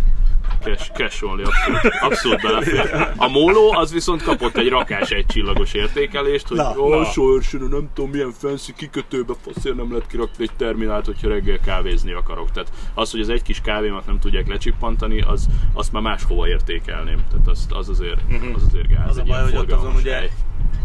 [0.60, 3.12] cash, cash only abszolút, abszolút belefér.
[3.16, 6.88] A móló az viszont kapott egy rakás egy csillagos értékelést, hogy Na, ó,
[7.50, 12.50] nem tudom milyen fancy kikötőbe faszért nem lehet kirakni egy terminált, hogyha reggel kávézni akarok.
[12.50, 15.46] Tehát az, hogy az egy kis kávémat nem tudják lecsippantani, az,
[15.82, 17.24] azt már máshova értékelném.
[17.30, 18.20] Tehát az, az azért,
[18.54, 19.08] az azért gáz.
[19.08, 20.30] Az a baj, hogy ott azon ugye hely.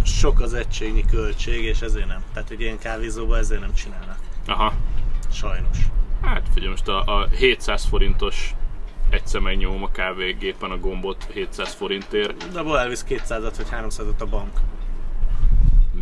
[0.06, 2.24] sok az egységnyi költség, és ezért nem.
[2.34, 4.18] Tehát egy ilyen kávézóba ezért nem csinálnak.
[4.48, 4.74] Aha.
[5.32, 5.78] Sajnos.
[6.22, 8.56] Hát figyelj, most a, a 700 forintos
[9.10, 12.52] egyszer megnyomom a kávégépen a gombot 700 forintért.
[12.52, 14.60] De abból elvisz 200-at vagy 300-at a bank.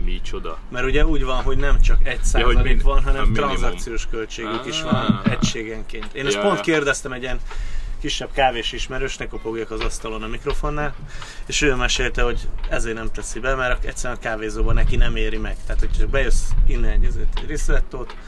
[0.06, 0.58] Micsoda.
[0.70, 4.82] Mert ugye úgy van, hogy nem csak egy százalék min- van, hanem tranzakciós költségük is
[4.82, 4.92] Ah.
[4.92, 6.14] van egységenként.
[6.14, 6.62] Én ezt Ja, pont ja.
[6.64, 7.40] kérdeztem egy ilyen
[8.06, 10.96] kisebb kávés ismerősnek, kopogjak az asztalon a mikrofonnál,
[11.46, 12.40] és ő mesélte, hogy
[12.70, 15.58] ezért nem teszi be, mert egyszerűen a kávézóban neki nem éri meg.
[15.66, 17.72] Tehát, hogy csak bejössz innen egy, egy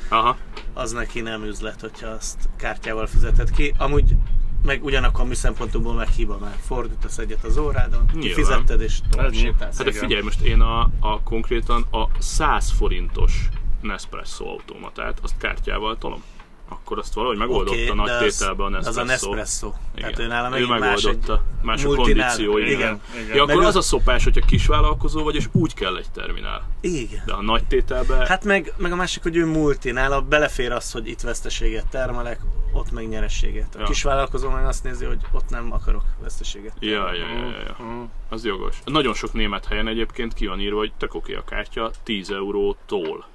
[0.09, 0.37] Aha.
[0.73, 3.73] az neki nem üzlet, hogyha azt kártyával fizeted ki.
[3.77, 4.15] Amúgy
[4.63, 9.37] meg ugyanakkor mi szempontunkból meg hiba, mert fordítasz egyet az órádon, kifizetted és tovább Ez
[9.37, 9.77] sétálsz.
[9.77, 13.49] Hát de figyelj, most én a, a konkrétan a 100 forintos
[13.81, 16.23] Nespresso automatát, azt kártyával tolom.
[16.69, 18.89] Akkor azt valahogy megoldotta okay, nagy az- tételben a Nespresso.
[18.89, 19.71] Az a Nespresso.
[19.95, 20.25] Tehát Igen.
[20.25, 21.43] ő nálam ő megint más egy megoldotta.
[21.61, 22.27] Más a multinál.
[22.29, 22.71] kondíció, igen.
[22.71, 23.01] Igen.
[23.23, 23.35] Igen.
[23.35, 26.67] Ja, akkor Meg az a szopás, hogyha kisvállalkozó vagy, és úgy kell egy terminál.
[26.81, 27.23] Igen.
[27.25, 28.25] De a nagy tételben...
[28.25, 32.39] Hát meg, meg a másik, hogy ő multi, nála belefér az, hogy itt veszteséget termelek,
[32.73, 33.75] ott meg nyerességet.
[33.75, 33.85] A Ja.
[33.85, 36.73] kisvállalkozó meg azt nézi, hogy ott nem akarok veszteséget.
[36.79, 37.75] Ja, ja, ja, ja, ja.
[37.85, 38.01] Mhm.
[38.29, 38.75] Az jogos.
[38.85, 43.25] Nagyon sok német helyen egyébként ki van írva, hogy tök oké a kártya 10 eurótól.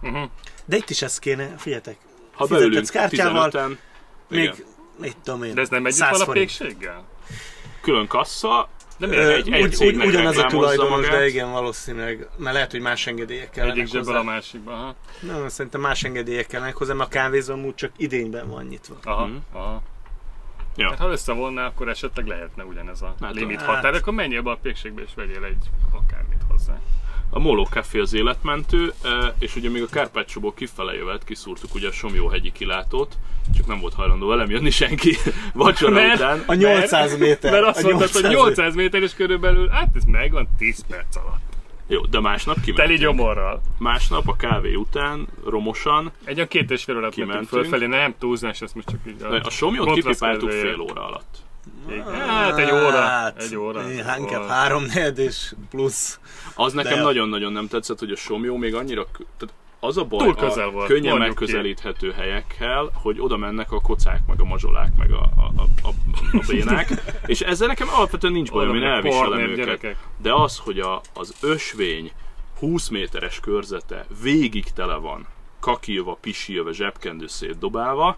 [0.00, 0.22] Mhm.
[0.64, 1.98] De itt is ez kéne, figyeljetek.
[2.38, 3.76] Ha beülünk kártyával, 15-en,
[4.30, 4.54] igen.
[4.56, 4.64] Még,
[4.96, 7.04] mit tudom én, De ez nem együtt 100 van a pékséggel?
[7.82, 9.30] külön kassa, De Ö, miért?
[9.46, 11.10] egy- egy cégnek ugyanaz a tulajdonos, magát.
[11.10, 12.28] de igen, valószínűleg.
[12.36, 14.18] Mert lehet, hogy más engedélyek kellenek Egyik zsebből hozzá.
[14.18, 14.72] a másikba.
[14.72, 14.94] Aha.
[15.20, 18.94] Nem, szerintem más engedélyek kellenek hozzá, mert a kávézó amúgy csak idényben van nyitva.
[19.04, 19.26] Aha.
[19.26, 19.36] Mhm.
[19.52, 19.82] Aha.
[20.76, 20.88] Ja.
[20.88, 23.74] Hát ha összevonná, akkor esetleg lehetne ugyanez a Hát, limit hát.
[23.74, 26.80] határ, akkor menjél be a pékségbe és vegyél egy akármit hozzá.
[27.30, 31.88] A Molo Café az életmentő, eh, és ugye még a Kárpácsóból kifele jövet, kiszúrtuk ugye
[31.88, 33.14] a Somjóhegyi kilátót,
[33.56, 35.16] csak nem volt hajlandó velem jönni senki
[35.54, 36.42] vacsora Mert- után.
[36.46, 37.52] A 800 méter.
[37.52, 41.46] Mert azt a mondtad, hogy 800 méter és körülbelül, hát ez megvan 10 perc alatt.
[41.90, 43.00] Jó, de másnap Teli kimentünk.
[43.00, 43.60] gyomorral.
[43.78, 47.48] Másnap a kávé után romosan Egy olyan két és fél mentünk Kimentünk.
[47.48, 51.36] fölfelé, nem túlzás, ezt most csak így a somjót kontraszt kipipáltuk fél óra alatt.
[52.26, 53.32] Hát egy óra.
[53.36, 53.82] Egy óra.
[54.04, 54.50] Hát, inkább Volt.
[54.50, 56.20] három negyed és plusz.
[56.54, 59.04] Az nekem De- nagyon-nagyon nem tetszett, hogy a somjó még annyira...
[59.36, 61.44] Tehát az a baj Túl közel a volt, könnyen mondjuk ki.
[61.44, 65.88] megközelíthető helyekkel, hogy oda mennek a kocák, meg a mazsolák, meg a, a, a, a,
[66.32, 66.88] a bénák,
[67.26, 69.56] és ezzel nekem alapvetően nincs bajom, én elviselem őket.
[69.56, 69.96] gyerekek.
[70.16, 72.12] De az, hogy a, az ösvény
[72.58, 75.26] 20 méteres körzete végig tele van,
[75.60, 78.16] kakilva, pisilve, zsebkendő szétdobálva,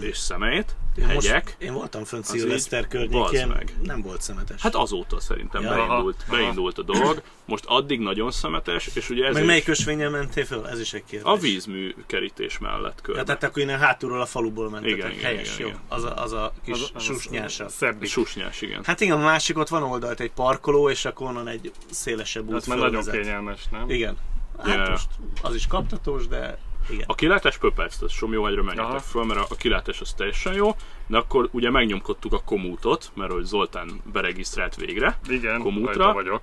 [0.00, 3.74] és szemét, Én, most, hegyek, én voltam fönt Szilveszter környékén, meg.
[3.82, 4.60] nem volt szemetes.
[4.62, 5.68] Hát azóta szerintem Ja.
[5.68, 6.36] beindult, Aha.
[6.36, 7.22] beindult a dolog.
[7.44, 10.66] Most addig nagyon szemetes, és ugye ez Meg melyik ösvényen mentél föl?
[10.66, 11.32] Ez is egy kérdés.
[11.32, 13.20] a vízmű kerítés mellett körbe.
[13.20, 14.96] Ja, tehát akkor innen hátulról a faluból mentetek.
[14.96, 15.66] Igen, igen, Helyes, igen, jó.
[15.66, 15.80] igen.
[15.88, 17.68] Az a, az a kis Az- az- susnyása.
[17.68, 18.08] Szebbik.
[18.08, 18.84] Susnyás, igen.
[18.84, 22.54] Hát igen, a másik ott van oldalt egy parkoló, és akkor onnan egy szélesebb út
[22.54, 23.90] Az már nagyon kényelmes, nem?
[23.90, 24.16] Igen.
[24.64, 24.90] Hát Ja.
[24.90, 25.08] most
[25.42, 27.04] az is kaptatós, de igen.
[27.08, 28.98] A kilátás pöpec, tehát Somjóhegyre menjetek Aha.
[28.98, 30.74] föl, mert a, a kilátás az teljesen jó,
[31.06, 36.40] de akkor ugye megnyomkodtuk a komútot, mert hogy Zoltán beregisztrált végre Igen, komútra, vagyok.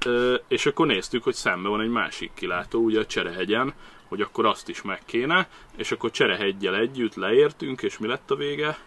[0.47, 3.73] és akkor néztük, hogy szembe van egy másik kilátó, ugye a Cserehegyen,
[4.07, 8.35] hogy akkor azt is meg kéne, és akkor Cserehegyel együtt leértünk, és mi lett a
[8.35, 8.77] vége?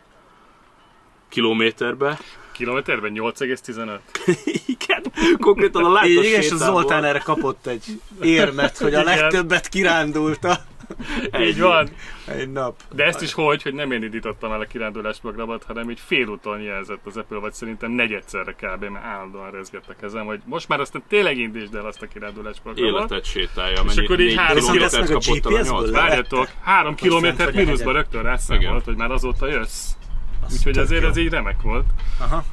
[1.28, 2.18] Kilométerbe.
[2.52, 3.98] Kilométerben 8,15.
[4.76, 5.02] Igen,
[5.40, 10.64] konkrétan a látás Igen, és a Zoltán erre kapott egy érmet, hogy a legtöbbet kirándulta
[11.48, 11.88] Így van.
[12.26, 12.80] egy nap.
[12.94, 16.60] De ezt is hogy, hogy nem én indítottam el a kirándulás programot, hanem így félúton
[16.60, 18.84] jelzett az Apple, vagy szerintem negyedszerre kb.
[18.84, 22.56] mert állandóan rezgett a kezem, hogy most már aztán tényleg indítsd el azt a kirándulás
[22.62, 22.94] programot.
[22.98, 25.90] életet sétálja, És akkor így három kilométert kilométert kapott a nyolc.
[25.90, 29.90] Várjatok, három fent kilométer vagy a mínuszba rögtön rászámolt, hogy már azóta jössz.
[30.46, 31.08] Az Úgyhogy azért jó.
[31.08, 31.86] ez így remek volt.
[32.20, 32.44] Aha.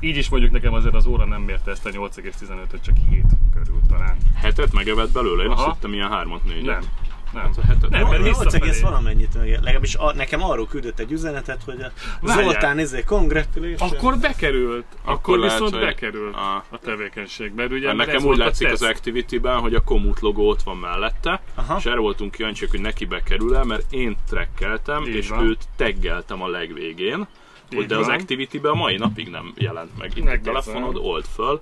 [0.00, 3.80] Így is mondjuk nekem azért az óra nem mérte ezt a 8,15-öt, csak 7 körül
[3.88, 4.16] talán.
[4.34, 5.72] Hetet megevett belőle, én azt Aha.
[5.72, 6.64] hittem ilyen hármat, négyet.
[6.64, 6.82] Nem.
[7.32, 7.42] Nem.
[7.42, 8.32] Hát a hetet Nem, mert nem.
[8.32, 9.48] 8 egész valamennyit meg.
[9.48, 12.44] Legalábbis a, nekem arról küldött egy üzenetet, hogy a Várjál.
[12.44, 13.92] Zoltán izé, congratulations.
[13.92, 14.84] Akkor bekerült.
[15.02, 16.34] Akkor, Akkor lehet, viszont bekerült
[16.70, 17.64] a tevékenységbe.
[17.64, 18.82] Ugye, Mert mert ez nekem úgy a látszik az.
[18.82, 21.76] Activity-ben, hogy a Komut logó ott van mellette, Aha.
[21.78, 25.44] és erre voltunk kíváncsiak, hogy neki bekerül-e, mert én trekkeltem, Így és van.
[25.44, 27.26] őt teggeltem a legvégén,
[27.74, 28.08] hogy de az.
[28.08, 30.16] Activity-ben a mai napig nem jelent meg.
[30.16, 31.60] Itt a telefonod, old föl.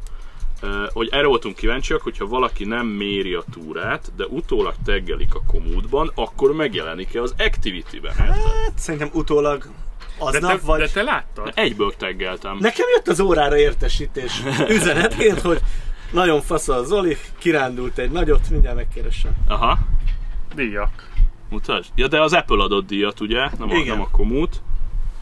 [0.92, 6.10] Hogy erre voltunk kíváncsiak, hogyha valaki nem méri a túrát, de utólag teggelik a komútban,
[6.14, 8.10] akkor megjelenik-e az Activity-ben?
[8.10, 8.34] érted?
[8.34, 9.68] Hát, szerintem utólag De
[10.24, 10.80] aznap te, vagy...
[10.80, 11.52] de te láttad?
[11.54, 12.56] Egyből teggeltem.
[12.60, 15.60] Nekem jött az órára értesítés üzenetként, hogy
[16.12, 19.32] nagyon fasz a Zoli, kirándult egy nagyot, mindjárt megkeresem.
[19.48, 19.78] Aha,
[20.54, 21.10] Díjak.
[21.50, 21.90] mutasd.
[21.94, 23.48] Ja, de az Apple adott díjat, ugye?
[23.58, 23.86] Nem a, Igen.
[23.96, 24.62] nem a komút.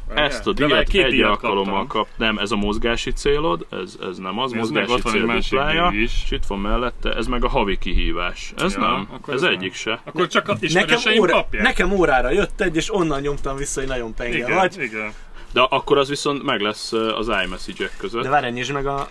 [0.09, 1.87] Ezt a díjat két egy alkalommal kaptam.
[2.03, 2.09] kap.
[2.17, 5.19] Nem, ez a mozgási célod, ez, ez nem az, Ez meg mozgási ott van egy
[5.19, 6.23] cél másik duplája, is.
[6.25, 8.53] és itt van mellette, ez meg a havi kihívás.
[8.57, 9.73] Ez Ja, nem, akkor ez ez egyik nem.
[9.73, 10.01] se.
[10.05, 11.62] Akkor csak a Nekem, óra, kapják?
[11.62, 14.77] nekem órára jött egy, és onnan nyomtam vissza, hogy nagyon penge igen, vagy.
[14.79, 15.12] igen.
[15.53, 18.23] De akkor az viszont meg lesz az iMessage-ek között.
[18.23, 19.09] De várj, nyisd meg a...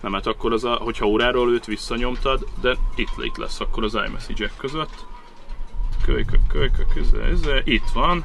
[0.00, 3.94] Nem, hát akkor az a, hogyha óráról őt visszanyomtad, de itt, itt lesz akkor az
[4.06, 5.06] iMessage-ek között.
[6.04, 8.22] Kölykök, kölykök, ez, ez, itt van.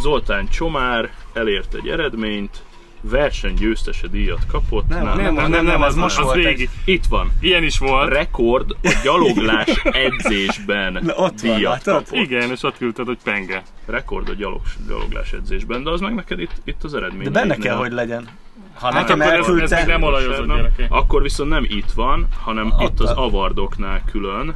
[0.00, 2.62] Zoltán Csomár elért egy eredményt,
[3.00, 4.88] versenygyőztese díjat kapott.
[4.88, 6.62] Nem, Nem, nem, nem, nem, az most az volt régi.
[6.62, 6.68] egy...
[6.94, 7.30] Itt van.
[7.40, 8.12] Ilyen is volt.
[8.12, 12.04] Rekord a gyaloglás edzésben Na, ott van, díjat látod?
[12.04, 12.20] kapott.
[12.24, 13.62] Igen, és ott küldted, hogy penge.
[13.86, 17.22] Rekord a gyalog, gyaloglás edzésben, de az meg neked itt, itt az eredmény.
[17.24, 18.28] De benne kell, hogy legyen.
[18.74, 20.44] Ha nekem akkor ez- ez elküldte...
[20.46, 20.92] nem gyerekek.
[20.92, 24.54] Akkor viszont nem itt van, hanem Ott itt az avardoknál külön.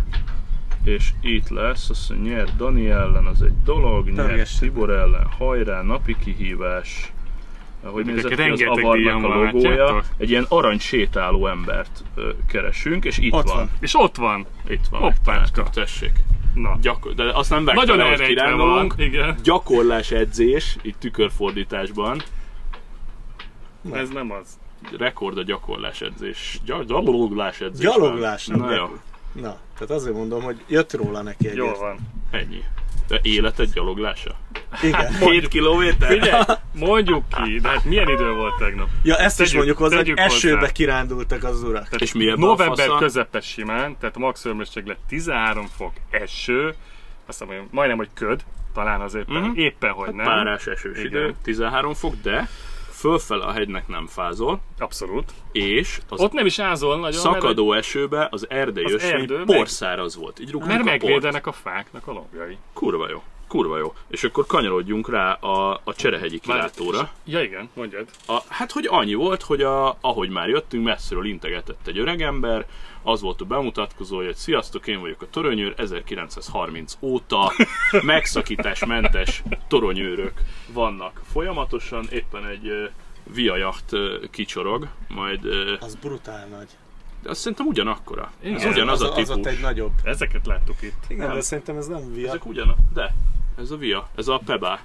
[0.85, 4.61] És itt lesz, azt mondja, nyer Dani ellen, az egy dolog, nyer Törgessük.
[4.61, 7.12] Tibor ellen, hajrá, napi kihívás.
[7.83, 10.03] Hogy nézett ki az díjam a logója?
[10.16, 13.57] Egy ilyen arany sétáló embert ö, keresünk, és itt Ott van.
[13.57, 13.71] van.
[13.81, 14.47] És ott van.
[14.69, 15.01] Itt van.
[15.01, 15.62] Hoppácska.
[15.62, 16.12] Tessék.
[16.55, 16.79] Na.
[16.81, 18.93] Gyakor- de azt nem vágta Nagyon van.
[18.97, 19.37] Igen.
[19.43, 22.23] Gyakorlás edzés, itt tükörfordításban.
[23.93, 24.59] Ez nem az.
[24.99, 26.61] Rekord a gyakorlás edzés.
[26.64, 27.85] Gy- gyaloglás edzés.
[27.85, 28.87] Gyaloglás, nem Na jó,
[29.33, 31.99] Na, tehát azért mondom, hogy jött róla neki egy Jól van.
[32.31, 32.62] ennyi.
[33.09, 34.37] De életed gyaloglása?
[34.83, 35.14] Igen.
[35.31, 36.09] 7 kilométer?
[36.09, 36.43] Figyelj,
[36.75, 38.88] mondjuk ki, de hát milyen idő volt tegnap?
[39.03, 40.35] Ja, ezt is Tegyük- mondjuk hozzá, hogy tegyük hozzá.
[40.35, 41.88] esőbe kirándultak az urak.
[41.99, 46.75] És mi ebben a November közepes simán, tehát a max hőmérséklet 13 fok, eső,
[47.27, 49.51] azt mondom, majdnem, hogy köd, talán azért Mhm.
[49.55, 50.25] éppen, hogy Hát nem.
[50.27, 51.07] Párás esős Igen.
[51.07, 52.49] idő, 13 fok, de
[53.01, 55.33] fölfele a hegynek nem fázol, Abszolút.
[55.53, 59.57] és az Ott nem is ázol nagyon, szakadó esőbe az erdei Az ösvény erdő meg-
[59.57, 60.39] porszáraz volt.
[60.41, 60.91] Így mert, mert port.
[60.91, 62.57] megvédenek a fáknak a lombjai.
[62.73, 63.23] Kurva jó.
[63.51, 63.95] Kurva jó.
[64.09, 67.11] És akkor kanyarodjunk rá a, a Cserehegyi kilátóra.
[67.25, 68.09] Ja igen, mondjad.
[68.27, 72.67] A, hát, hogy annyi volt, hogy a, ahogy már jöttünk, messziről integetett egy öregember,
[73.03, 77.53] az volt a bemutatkozója, hogy sziasztok, én vagyok a toronyőr, 1930 óta
[78.03, 80.33] megszakításmentes toronyőrök
[80.73, 82.85] vannak folyamatosan, éppen egy uh,
[83.35, 86.69] Via Yacht uh, kicsorog, majd uh, Az brutál nagy.
[87.23, 88.31] de azt szerintem ugyanakkora.
[88.43, 88.73] Ez Igen.
[88.73, 89.53] ugyanaz az, a az ott típus.
[89.53, 89.93] egy nagyobb.
[90.05, 91.05] Ezeket láttuk itt.
[91.09, 91.35] Igen, Nem.
[91.35, 92.29] de szerintem ez nem via.
[92.29, 93.15] Ezek ugyanaz, de
[93.61, 94.81] ez a Via, ez a Pebá.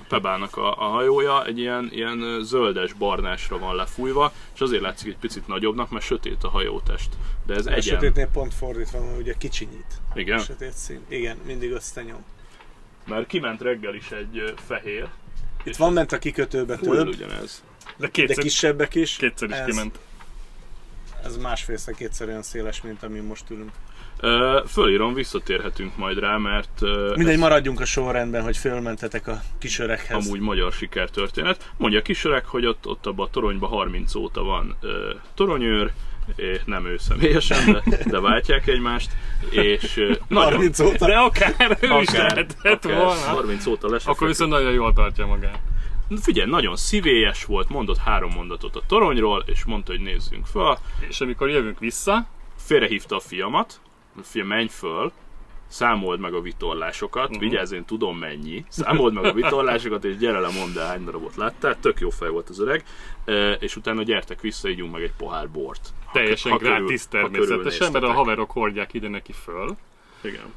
[0.00, 5.08] A Pebának a, a hajója egy ilyen, ilyen zöldes barnásra van lefújva, és azért látszik
[5.08, 7.08] egy picit nagyobbnak, mert sötét a hajótest.
[7.46, 7.82] De ez A egyen.
[7.82, 10.00] sötétnél pont fordítva van, ugye kicsinyít.
[10.14, 11.00] Igen, A sötét szín.
[11.08, 12.24] Igen, mindig összenyom.
[13.06, 15.08] mert kiment reggel is egy fehér.
[15.64, 17.62] Itt van bent a kikötőbe több, ugyanez.
[17.84, 19.16] De de kétszer, kisebbek is.
[19.16, 19.98] kétszer is ez, kiment.
[21.24, 23.70] Ez másfélszer kétszer olyan széles, mint amin most ülünk.
[24.66, 26.80] Fölírom, visszatérhetünk majd rá, mert
[27.14, 30.26] Mindegy, ez maradjunk a sorrendben, hogy fölmentetek a kisöreghez.
[30.26, 31.72] amúgy magyar sikertörténet.
[31.76, 34.76] Mondja a kisöreg, hogy ott, ott abban a toronyban 30 óta van
[35.34, 35.92] toronyőr,
[36.64, 39.10] nem ő személyesen, de, de váltják egymást,
[39.50, 39.94] és
[40.28, 41.06] nagyon, 30 óta.
[41.06, 43.20] De akár ő is akár, lehetett akár volna.
[43.20, 44.06] 30 óta lesz.
[44.06, 45.58] Akkor viszont nagyon jól tartja magát.
[46.20, 50.76] Figyelj, nagyon szívélyes volt, mondott három mondatot a toronyról, és mondta, hogy nézzünk föl.
[51.08, 52.26] És amikor jövünk vissza,
[52.64, 53.80] Félrehívta a fiamat,
[54.22, 55.12] fia, menj föl,
[55.68, 57.40] számold meg a vitorlásokat, uh-huh.
[57.40, 61.36] vigyázz, én tudom mennyi, számold meg a vitorlásokat, és gyere le, mondd el, hány darabot
[61.36, 62.84] láttál, tök jó fej volt az öreg,
[63.24, 65.88] E, és utána gyertek vissza, ígyunk meg egy pohár bort.
[66.04, 69.76] Ha- teljesen ha körül- ha természetesen, mert a haverok hordják ide neki föl,
[70.20, 70.52] Igen.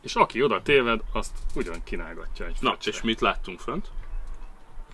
[0.00, 2.90] és aki oda téved, azt ugyan kínálgatja egy Na, fröccsre.
[2.90, 3.88] és mit láttunk fönt?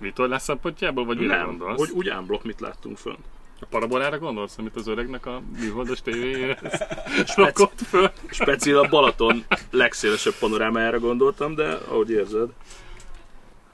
[0.00, 1.78] Vitorlás szempontjából, vagy mire gondolsz?
[1.78, 3.24] hogy úgy ámblok mit láttunk fönt.
[3.60, 6.58] A parabolára gondolsz, amit az öregnek a műholdas tévéjére
[7.36, 8.10] rakott föl?
[8.30, 12.50] Speciál a Balaton legszélesebb panorámájára gondoltam, de ahogy érzed.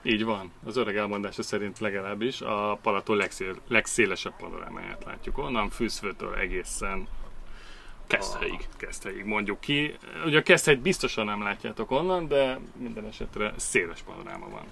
[0.02, 0.52] Így van.
[0.64, 5.38] Az öreg elmondása szerint legalábbis a Palaton legszél, legszélesebb panorámáját látjuk.
[5.38, 7.08] Onnan Fűszfőtől egészen
[8.06, 8.68] Keszthelyig.
[8.72, 9.94] a Keszthelyig mondjuk ki.
[10.24, 14.64] Ugye a Keszthelyt biztosan nem látjátok onnan, de minden esetre széles panoráma van.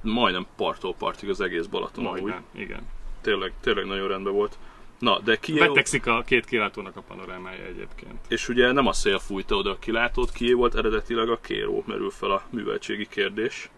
[0.00, 2.04] Majdnem parttól partig az egész Balaton.
[2.04, 2.10] Úgy.
[2.10, 2.86] Majdnem, igen.
[3.22, 4.58] Tényleg, tényleg nagyon rendben volt.
[4.98, 8.18] Na, de ki Betegszik a két kilátónak a panorámája egyébként.
[8.28, 12.10] És ugye nem a szél fújta oda a kilátót, kié volt eredetileg a kéró, merül
[12.10, 13.70] fel a műveltségi kérdés.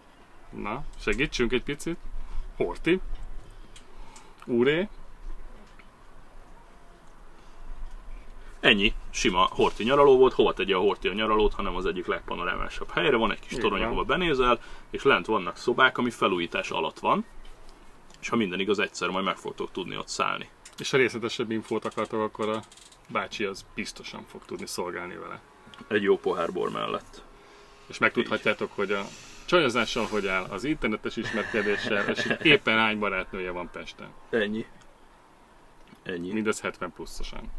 [0.49, 1.97] Na, segítsünk egy picit.
[2.55, 2.99] Horti.
[4.45, 4.87] Úré.
[8.59, 12.89] Ennyi, sima horti nyaraló volt, hova tegye a horti a nyaralót, hanem az egyik legpanorámásabb
[12.89, 17.25] helyre, van egy kis torony, ahova benézel, és lent vannak szobák, ami felújítás alatt van,
[18.25, 20.49] és ha minden igaz, egyszer majd meg fogtok tudni ott szállni.
[20.77, 22.63] És ha részletesebb infót akartok, akkor a
[23.07, 25.41] bácsi az biztosan fog tudni szolgálni vele.
[25.87, 27.23] Egy jó pohár bor mellett.
[27.87, 29.05] És megtudhatjátok, hogy a
[29.45, 34.09] csajozással hogy áll, az internetes ismerkedéssel, és éppen hány barátnője van Pesten.
[34.29, 34.65] Ennyi.
[36.03, 36.31] Ennyi.
[36.31, 37.51] Mindez 70 pluszosan.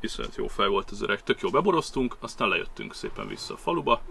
[0.00, 4.02] iszonyat jó fej volt az öreg, tök jó beboroztunk, aztán lejöttünk szépen vissza a faluba,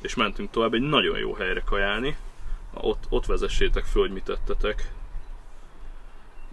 [0.00, 2.16] és mentünk tovább egy nagyon jó helyre kajálni.
[2.74, 4.94] Ott, ott vezessétek föl, hogy mit tettetek.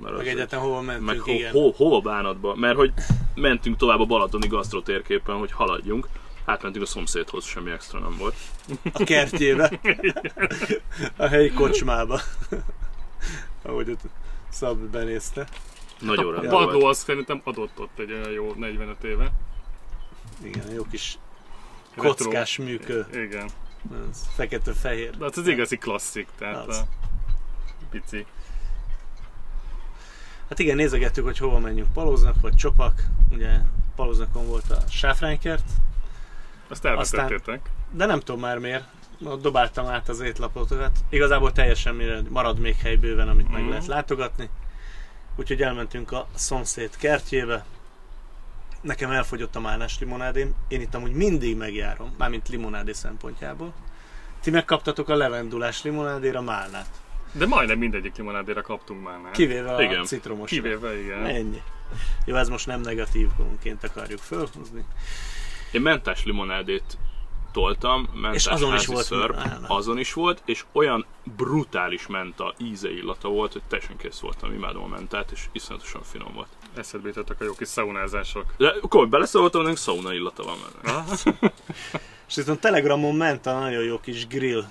[0.03, 1.51] Mert Meg egyetem hova mentünk, meg ho, igen.
[1.51, 2.93] ho, hova bánatba, mert hogy
[3.35, 6.07] mentünk tovább a Balatoni gasztrotérképen, hogy haladjunk.
[6.45, 8.35] Átmentünk a szomszédhoz, semmi extra nem volt.
[8.93, 9.79] A kertjébe.
[11.17, 12.19] a helyi kocsmába.
[13.61, 13.99] Ahogy ott
[14.49, 15.47] Szab benézte.
[15.99, 16.91] Nagyon A rendben padló volt.
[16.91, 19.31] az szerintem adott ott egy olyan jó 45 éve.
[20.43, 21.17] Igen, jó kis
[21.95, 22.09] Retro.
[22.09, 23.05] kockás műkő.
[23.13, 23.49] Igen.
[24.09, 25.17] Ez Fekete-fehér.
[25.17, 26.77] De hát az igazi klasszik, tehát Az.
[26.77, 26.83] a
[27.89, 28.25] pici.
[30.53, 31.93] Hát igen, nézegettük, hogy hova menjünk.
[31.93, 33.03] Palóznak vagy Csopak.
[33.31, 33.49] Ugye
[33.95, 35.63] Palóznakon volt a sáfránykert.
[36.67, 37.69] Azt elvetettétek.
[37.91, 38.83] De nem tudom már miért.
[39.41, 40.91] Dobáltam át az étlapotokat.
[41.09, 43.69] Igazából teljesen mire marad még hely bőven, amit meg Mhm.
[43.69, 44.49] lehet látogatni.
[45.35, 47.65] Úgyhogy elmentünk a szomszéd kertjébe.
[48.81, 50.53] Nekem elfogyott a málnás limonádém.
[50.67, 53.73] Én itt amúgy mindig megjárom, mármint limonádé szempontjából.
[54.41, 57.01] Ti megkaptatok a levendulás limonádéra málnát.
[57.33, 59.31] De majdnem mindegyik limonádéra kaptunk már, nem?
[59.31, 60.03] Kivéve a Igen.
[60.03, 60.49] citromos.
[60.49, 61.25] Kivéve, igen.
[61.25, 61.61] Ennyi.
[62.25, 64.85] Jó, ez most nem negatívumként akarjuk fölhozni.
[65.71, 66.97] Én mentás limonádét
[67.51, 72.91] toltam, mentás És azon is volt szörp, azon is volt, és olyan brutális menta íze
[72.91, 76.47] illata volt, hogy teljesen kész voltam, imádom a mentát, és iszonyatosan finom volt.
[76.75, 78.45] Eszedbe jutottak a jó kis szaunázások.
[78.57, 81.03] De akkor beleszóltam, hogy szauna illata van benne.
[82.27, 84.63] És viszont Telegramon ment a nagyon jó kis grill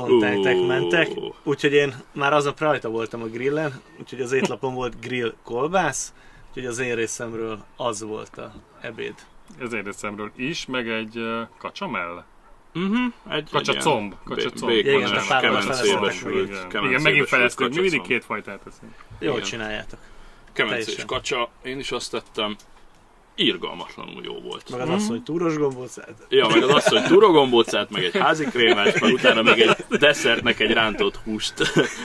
[0.00, 0.66] kontentek Ó.
[0.66, 1.08] mentek,
[1.42, 6.12] úgyhogy én már aznap rajta voltam a grillen, úgyhogy az étlapon volt grill kolbász,
[6.48, 9.14] úgyhogy az én részemről az volt a ebéd.
[9.60, 12.24] ez én részemről is, meg egy uh, kacsamell.
[12.74, 14.72] Uh-huh, egy, Kacsa egy comb, kacsa comb.
[15.28, 18.94] Párban kemencébe sült, Igen, megint feleztünk, mi mindig két fajtát teszünk.
[19.18, 19.98] Jól csináljátok.
[20.52, 22.56] Kemencés kacsa, én is azt tettem.
[23.38, 24.70] Irgalmatlanul jó volt.
[24.70, 25.96] Meg az az, hogy túros gombóc.
[26.28, 30.60] Ja, meg az az, hogy turogombócát, meg egy házi krémát, meg utána még egy desszertnek
[30.60, 31.54] egy rántott húst,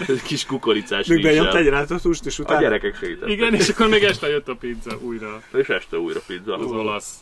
[0.07, 1.57] egy kis kukoricás Még rizssel.
[1.57, 2.59] egy rántott húst, és A utána...
[2.59, 3.29] gyerekek segítettek.
[3.29, 5.41] Igen, és akkor még este jött a pizza újra.
[5.53, 6.53] És este újra pizza.
[6.57, 7.13] Az olasz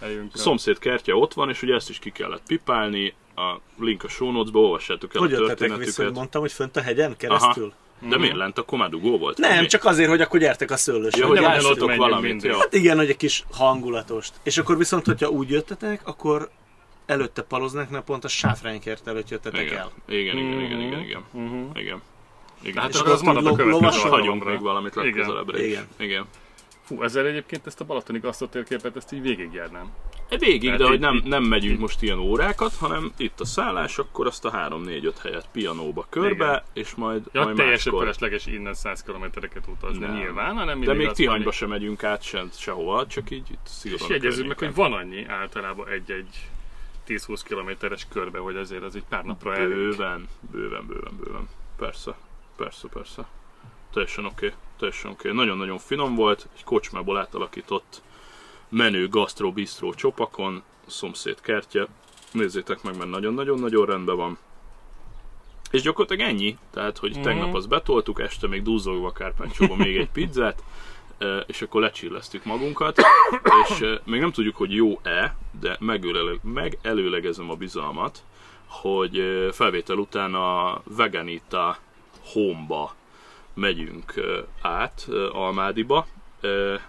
[0.00, 0.30] helyünkön.
[0.32, 3.14] A szomszéd kertje ott van, és ugye ezt is ki kellett pipálni.
[3.34, 6.12] A link a show notes-ba, olvassátok el Hogy a vissza, hogy történetüket.
[6.14, 7.72] mondtam, hogy fönt a hegyen keresztül?
[7.98, 8.58] De miért lent?
[8.58, 9.38] Akkor már dugó volt?
[9.38, 9.66] Nem, Mi?
[9.66, 11.18] csak azért, hogy akkor gyertek a szőlősre.
[11.20, 12.42] Ja, hogy menjünk valamit.
[12.42, 12.58] Jó.
[12.58, 14.32] Hát igen, hogy egy kis hangulatost.
[14.42, 16.50] És akkor viszont, hogyha úgy jöttetek, akkor
[17.06, 19.78] előtte paloznak, mert pont a sáfránykert előtt jöttetek Igen.
[19.78, 19.90] el.
[20.08, 21.24] Igen, igen, igen, igen, igen.
[21.30, 21.62] Mhm.
[21.74, 22.02] Igen.
[22.62, 22.82] Igen.
[22.82, 25.04] Hát És akkor az marad a következő Hagyunk még valamit Igen.
[25.04, 25.66] legközelebbre is.
[25.66, 25.86] Igen.
[25.98, 26.24] Igen.
[26.86, 29.92] Fú, ezzel egyébként ezt a balatoni gasztotérképet, ezt így végigjárnám.
[30.28, 33.98] E Végig, Tehát de hogy nem, nem megyünk most ilyen órákat, hanem itt a szállás,
[33.98, 36.62] akkor azt a 3-4-5 helyet pianóba körbe, Igen.
[36.72, 38.00] és majd, Ja, majd teljesen máskor.
[38.14, 42.22] felesleges innen 100 kilométereket utazni nyilván, hanem De még azt Tihanyba mondjuk- sem megyünk át
[42.22, 46.48] sem, sehova, csak így itt És szigorúan a jegyezzük meg, hogy van annyi általában egy-egy
[47.06, 49.68] 10-20 kilométeres körbe, hogy azért az egy pár napra elég.
[49.68, 51.48] Bőven, bőven, bőven, bőven.
[51.78, 52.16] Persze,
[52.56, 53.26] persze, persze.
[53.96, 55.32] Teljesen oké, teljesen oké.
[55.32, 58.02] Nagyon-nagyon finom volt, egy kocsmából átalakított
[58.68, 61.86] menő gastro bistro csopakon, a szomszéd kertje.
[62.32, 64.38] Nézzétek meg, mert nagyon-nagyon-nagyon rendben van.
[65.70, 67.22] És gyakorlatilag ennyi, tehát hogy Mhm.
[67.22, 70.62] tegnap azt betoltuk, este még dúzolva Kárpáncsóba még egy pizzát,
[71.18, 72.98] eh, és akkor lecsilleztük magunkat,
[73.68, 78.22] és eh, még nem tudjuk, hogy jó-e, de megölele- megelőlegezem a bizalmat,
[78.66, 81.78] hogy eh, felvétel után a Veganita
[82.32, 82.94] Home-ba
[83.56, 84.14] megyünk
[84.60, 86.06] át Almádiba,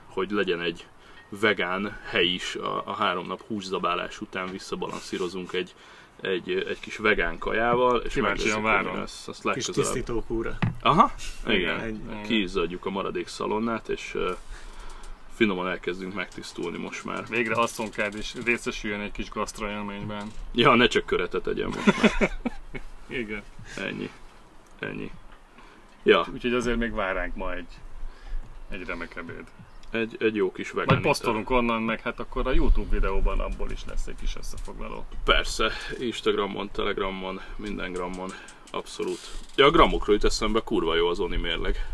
[0.08, 0.88] hogy legyen egy
[1.30, 5.74] vegán hely is a, a három nap húszabálás után visszabalanszírozunk egy,
[6.22, 8.96] egy, egy kis vegán kajával, és Kíváncsian várom.
[8.96, 9.28] lesz.
[9.28, 10.58] Azt Kis tisztítókúra.
[10.82, 11.12] Aha,
[11.48, 11.88] igen.
[11.88, 12.22] Igen.
[12.24, 14.30] Kiizzadjuk a maradék szalonnát, és uh,
[15.36, 17.28] finoman elkezdünk megtisztulni most már.
[17.30, 20.28] Végre asszonkád is részesüljön egy kis gasztroélményben.
[20.54, 22.32] Ja, ne csak köretet tegyen most már.
[23.22, 23.44] Igen.
[23.78, 24.10] Ennyi.
[24.80, 25.12] Ennyi.
[26.08, 27.68] Ja, Úgyhogy azért még vár ránk ma egy,
[28.70, 29.44] egy remek ebéd.
[29.92, 31.02] egy, egy jó kis Majd vegán.
[31.04, 35.06] posztolunk onnan, meg hát akkor a Youtube videóban abból is lesz egy kis összefoglaló.
[35.24, 38.30] Persze, Instagramon, Telegramon, minden grammon.
[38.72, 39.20] Abszolút.
[39.56, 41.86] Ja, a grammokról jut eszembe, kurva jó az Oni mérleg.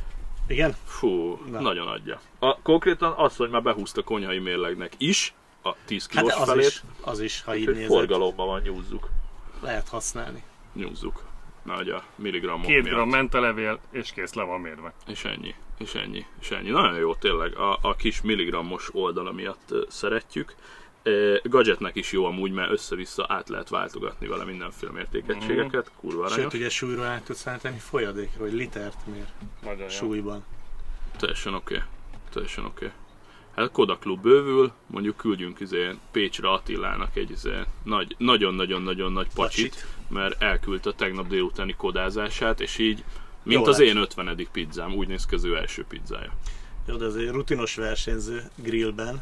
[0.47, 0.76] Igen?
[0.86, 1.59] Fú, Na.
[1.61, 2.20] nagyon adja.
[2.39, 5.34] A, konkrétan az, hogy már behúzta konyhai mérlegnek is,
[5.64, 8.61] a 10 Hát kilós de az felét, is, az is, ha így nézed, forgalomban van,
[8.61, 9.09] nyúzzuk.
[9.61, 10.43] lehet használni.
[10.74, 11.24] Nyúzzuk.
[11.64, 14.93] Nagy a milligrammok Két gram mentelevél, és kész, le van mérve.
[15.07, 16.70] És ennyi, és ennyi, és ennyi.
[16.70, 20.55] Nagyon jó tényleg, a, a kis milligrammos oldala miatt szeretjük.
[21.43, 26.70] Gadgetnek is jó amúgy, mert össze-vissza át lehet váltogatni vele mindenféle mértékegységeket, kurva Sőt, ugye
[26.70, 29.26] súlyról át tudsz állítani folyadékra, hogy litert mér
[29.61, 29.88] Nagyon jó.
[29.88, 30.45] súlyban.
[31.18, 31.82] Teljesen oké,
[32.30, 32.91] teljesen oké.
[33.55, 39.28] Hát a Koda Klub bővül, mondjuk küldjünk izé Pécsre Attilának egy izé nagy, nagyon-nagyon-nagyon nagy
[39.36, 39.88] pacsit, Pacsit.
[40.14, 43.03] Mert elküldte a tegnap délutáni kodázását, és így,
[43.43, 43.88] mint Jó az lett.
[43.88, 44.47] én 50.
[44.51, 46.32] pizzám, úgy néz ki az ő első pizzája.
[46.88, 49.22] Jó, de ez egy rutinos versenyző grillben.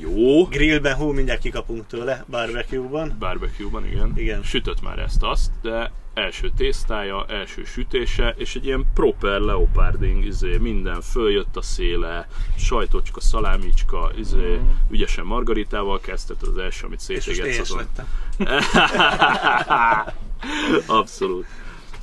[0.00, 3.16] Jó, Grillben, hú, mindjárt kikapunk tőle, barbecue-ban.
[3.18, 4.12] barbecue-ban, igen.
[4.16, 4.42] Igen.
[4.42, 11.00] Sütött már ezt-azt, de első tésztája, első sütése, és egy ilyen proper leoparding, izé, minden
[11.00, 17.82] följött a széle, sajtocska, szalámicska, izé, ügyesen margaritával kezdett az első, amit szétégetsz azon.
[20.86, 21.46] Abszolút.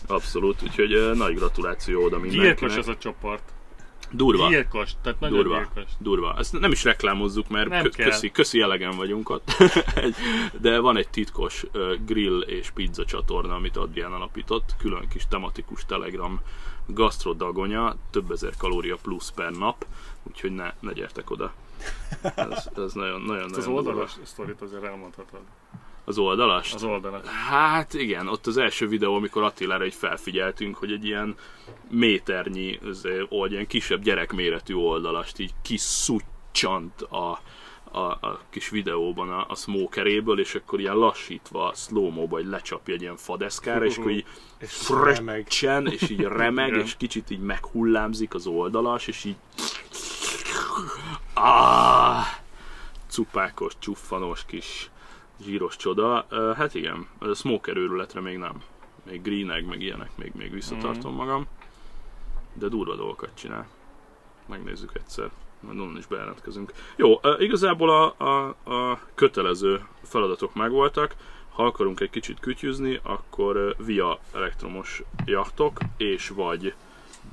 [0.07, 2.77] Abszolút, úgyhogy nagy gratuláció oda Gyilkos mindenkinek.
[2.77, 3.53] ez a csoport.
[4.15, 4.47] Durva.
[4.49, 5.91] Gyilkos, tehát nagyon Durva, gyilkos.
[5.97, 6.35] durva.
[6.37, 9.51] Ezt nem is reklámozzuk, mert Nem kö- köszi, köszi elegen vagyunk ott.
[10.61, 11.65] De van egy titkos
[12.05, 16.39] grill és pizza csatorna, amit Adrián alapított, külön kis tematikus telegram
[16.87, 19.85] gasztrodagonya, több ezer kalória plusz per nap,
[20.23, 21.53] úgyhogy ne, ne gyertek oda.
[22.35, 23.89] Ez, ez nagyon, nagyon, Ezt az nagyon durva.
[23.89, 25.39] oldalas sztorit azért elmondhatod.
[26.05, 26.73] Az oldalast?
[26.73, 27.27] Az oldalas.
[27.27, 31.35] Hát igen, ott az első videó, amikor Attilára így felfigyeltünk, hogy egy ilyen
[31.89, 37.39] méternyi, azért, vagy ilyen kisebb gyerekméretű oldalast így kiszuccsant a,
[37.91, 43.01] a, a kis videóban a, a smokeréből, és akkor ilyen lassítva, slow vagy lecsapja egy
[43.01, 44.25] ilyen fadeszkára, és akkor így
[44.57, 45.15] És remeg.
[45.15, 49.35] fröccsen, és így remeg, és kicsit így meghullámzik az oldalas, és így
[51.33, 52.25] ah,
[53.07, 54.89] cupákos, csuffanos kis
[55.41, 56.25] zsíros csoda.
[56.57, 58.61] Hát igen, a smoker őrületre még nem.
[59.03, 61.19] Még greeneg, meg ilyenek, még, még visszatartom Mhm.
[61.21, 61.45] magam.
[62.53, 63.67] De durva dolgokat csinál.
[64.45, 65.29] Megnézzük egyszer.
[65.59, 66.73] Majd onnan is bejelentkezünk.
[66.95, 71.15] Jó, igazából a, a, a kötelező feladatok megvoltak.
[71.53, 76.73] ha akarunk egy kicsit kütyüzni, akkor via elektromos jachtok és vagy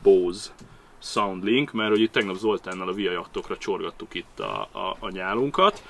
[0.03, 0.51] Bose
[0.99, 5.83] Soundlink, mert hogy itt tegnap Zoltánnal a via jachtokra csorgattuk itt a, a, a nyálunkat.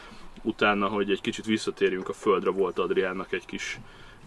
[0.42, 3.78] Utána, hogy egy kicsit visszatérjünk a földre, volt Adriánnak egy kis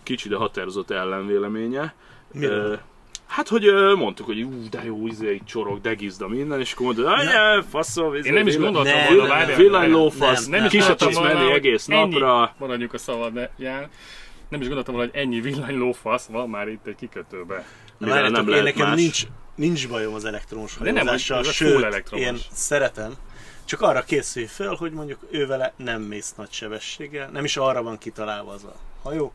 [0.03, 1.93] kicsi, de határozott ellenvéleménye.
[2.33, 2.79] Miről?
[3.27, 3.63] Hát, hogy
[3.97, 7.25] mondtuk, hogy ú, de jó, izé, itt csorog, de gizda minden, és akkor mondod, hogy
[7.25, 9.57] ne, faszom, izé, Én nem is gondoltam Nem, volna, nem, várjál.
[9.57, 10.95] Villanylófasz, Nem, nem, nem.
[10.95, 12.55] tudsz volna, menni hogy egész ennyi- napra.
[12.59, 13.89] Maradjuk a szabadján.
[14.49, 17.65] Nem is gondoltam volna, hogy ennyi villanylófasz van már itt egy kikötőbe.
[17.97, 18.95] Na, várjátok, nem én nekem más.
[18.99, 19.23] nincs,
[19.55, 22.25] nincs bajom az elektromos De nem, hajózással, ez a sőt, elektromos.
[22.25, 23.13] én szeretem.
[23.65, 27.83] Csak arra készülj fel, hogy mondjuk ő vele nem mész nagy sebességgel, nem is arra
[27.83, 29.33] van kitalálva az a hajó,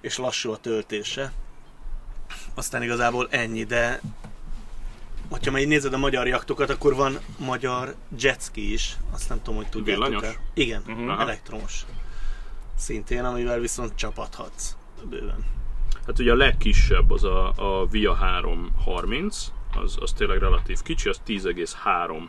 [0.00, 1.32] és lassú a töltése.
[2.54, 4.00] Aztán igazából ennyi, de
[5.30, 9.56] hogyha már így nézed a magyar jaktokat, akkor van magyar jetski is, azt nem tudom,
[9.56, 10.34] hogy tudjátok Villanyos?
[10.54, 11.08] Igen, Mhm.
[11.08, 11.20] Aha.
[11.22, 11.84] elektromos.
[12.76, 14.76] Szintén, amivel viszont csapathatsz
[15.08, 15.44] bőven.
[16.06, 19.46] Hát ugye a legkisebb az a, a Via 330,
[19.82, 22.28] az, az tényleg relatív kicsi, az 10,3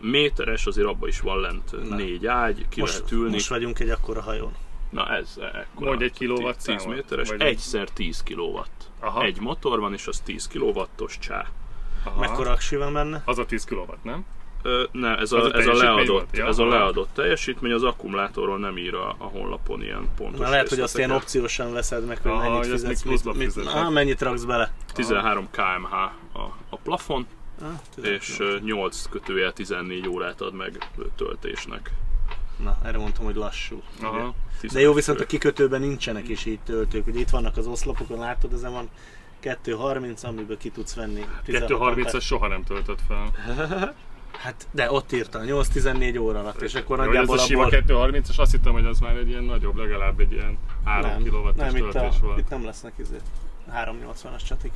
[0.00, 1.94] méteres, azért abban is van lent Na.
[1.96, 3.32] négy ágy, ki Most, lehet ülni.
[3.32, 4.52] most vagyunk egy akkora hajón.
[4.90, 5.86] Na ez ekkora.
[5.88, 8.90] Mondj egy kilowatt 10 számot, méteres, vagy- egyszer 10 kilowatt.
[9.00, 9.22] Aha.
[9.22, 11.46] Egy motor van, és az 10 kilowattos csá.
[12.04, 12.20] Aha.
[12.20, 13.22] Mekkora aksi van benne?
[13.24, 14.24] Az a 10 kilowatt, nem?
[14.62, 16.36] Ö, ne, ez a, a ez a leadott?
[16.36, 20.48] Ja, ez a leadott teljesítmény, az akkumulátorról nem ír a, a honlapon ilyen pontos Na
[20.50, 23.72] lehet, hogy azt ilyen opciósan veszed meg, hogy Aha, mennyit fizetsz, mit, mit, fizeted.
[23.76, 24.72] á, mennyit raksz bele.
[24.94, 27.26] 13 kmh a, a plafon,
[27.60, 31.90] Ah, és ö, 8 kötőjel 14 órát ad meg töltésnek.
[32.62, 33.82] Na, erre mondtam, hogy lassú.
[34.02, 34.34] Aha.
[34.72, 37.06] De jó, viszont a kikötőben nincsenek is így töltők.
[37.06, 38.88] Ugye itt vannak az oszlopokon, látod, ezen van
[39.42, 43.30] 2.30, amiből ki tudsz venni 16 230-as soha nem töltött fel.
[44.42, 48.10] Hát, de ott írta, 8-14 óra alatt, és akkor Hogy ez nagyjából a sima abból...
[48.10, 51.54] 230-as, azt hittem, hogy az már egy ilyen nagyobb, legalább egy ilyen 3 nem, kW-os
[51.56, 52.38] nem itt, töltés a, volt.
[52.38, 53.16] itt nem lesznek izé.
[53.74, 54.72] 380-as csatik.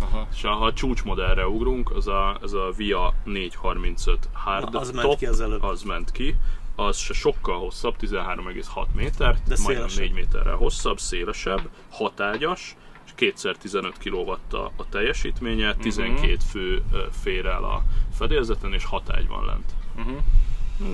[0.00, 0.26] Aha.
[0.34, 5.06] És ha a csúcsmodellre ugrunk, az a, ez a Via 435 Hard Na, az ment
[5.08, 5.62] Top, ki az előbb.
[5.62, 6.36] az ment ki.
[6.76, 10.00] Az se sokkal hosszabb, 13,6 méter, De majdnem szélesebb.
[10.00, 12.76] 4 méterrel hosszabb, szélesebb, hatágyas,
[13.06, 15.80] és kétszer 15 kW a, a teljesítménye, Mhm.
[15.80, 16.82] 12 fő
[17.22, 17.82] fér el a
[18.14, 19.72] fedélzeten, és hatágy van lent.
[19.98, 20.16] Uh-huh.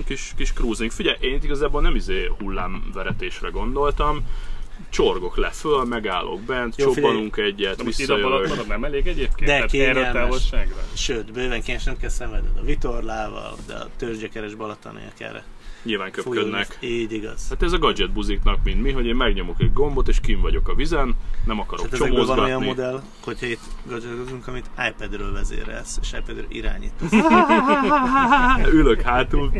[0.05, 0.91] Kis, kis cruising.
[0.91, 4.27] Figyelj, én itt igazából nem izé hullámveretésre gondoltam.
[4.89, 7.05] Csorgok le föl, megállok bent, Jó, figyelj.
[7.13, 8.25] csobbanunk egyet, ide visszajövök.
[8.25, 9.49] alatt nem elég egyébként?
[9.49, 10.11] De erre kényelmes.
[10.11, 10.75] távolságra?
[10.93, 15.43] Sőt, bőven kényes, nem kell szenvedned a vitorlával, de a törzsgyekeres Balatoniak erre.
[15.85, 16.65] Nyilván köpködnek.
[16.79, 16.99] Fújolni.
[17.01, 17.49] Így igaz.
[17.49, 20.67] Hát ez a gadget buziknak, mint mi, hogy én megnyomok egy gombot, és kim vagyok
[20.67, 21.15] a vizen,
[21.45, 22.83] nem akarok Hát ezekből van olyan csomózgatni.
[22.83, 27.11] modell, hogyha itt gadgetozunk, amit iPad-ről vezérelsz, és iPad-ről irányítasz.
[28.79, 29.51] Ülök hátul,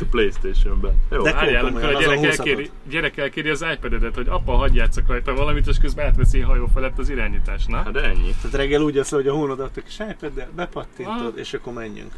[0.00, 0.94] a Playstation-be.
[1.10, 5.06] Jó, De- Várjál, amikor a gyerek elkéri, gyerek elkéri az iPad-edet, hogy apa, hagyj játszak
[5.08, 7.76] rajta valamit, és közben átveszi a hajó felett az irányítást, na?
[7.76, 8.34] hát de ennyi.
[8.40, 11.38] Tehát reggel úgy az, hogy a hónodat a kis iPad-del bepattintod, Ah.
[11.38, 12.12] és akkor menjünk.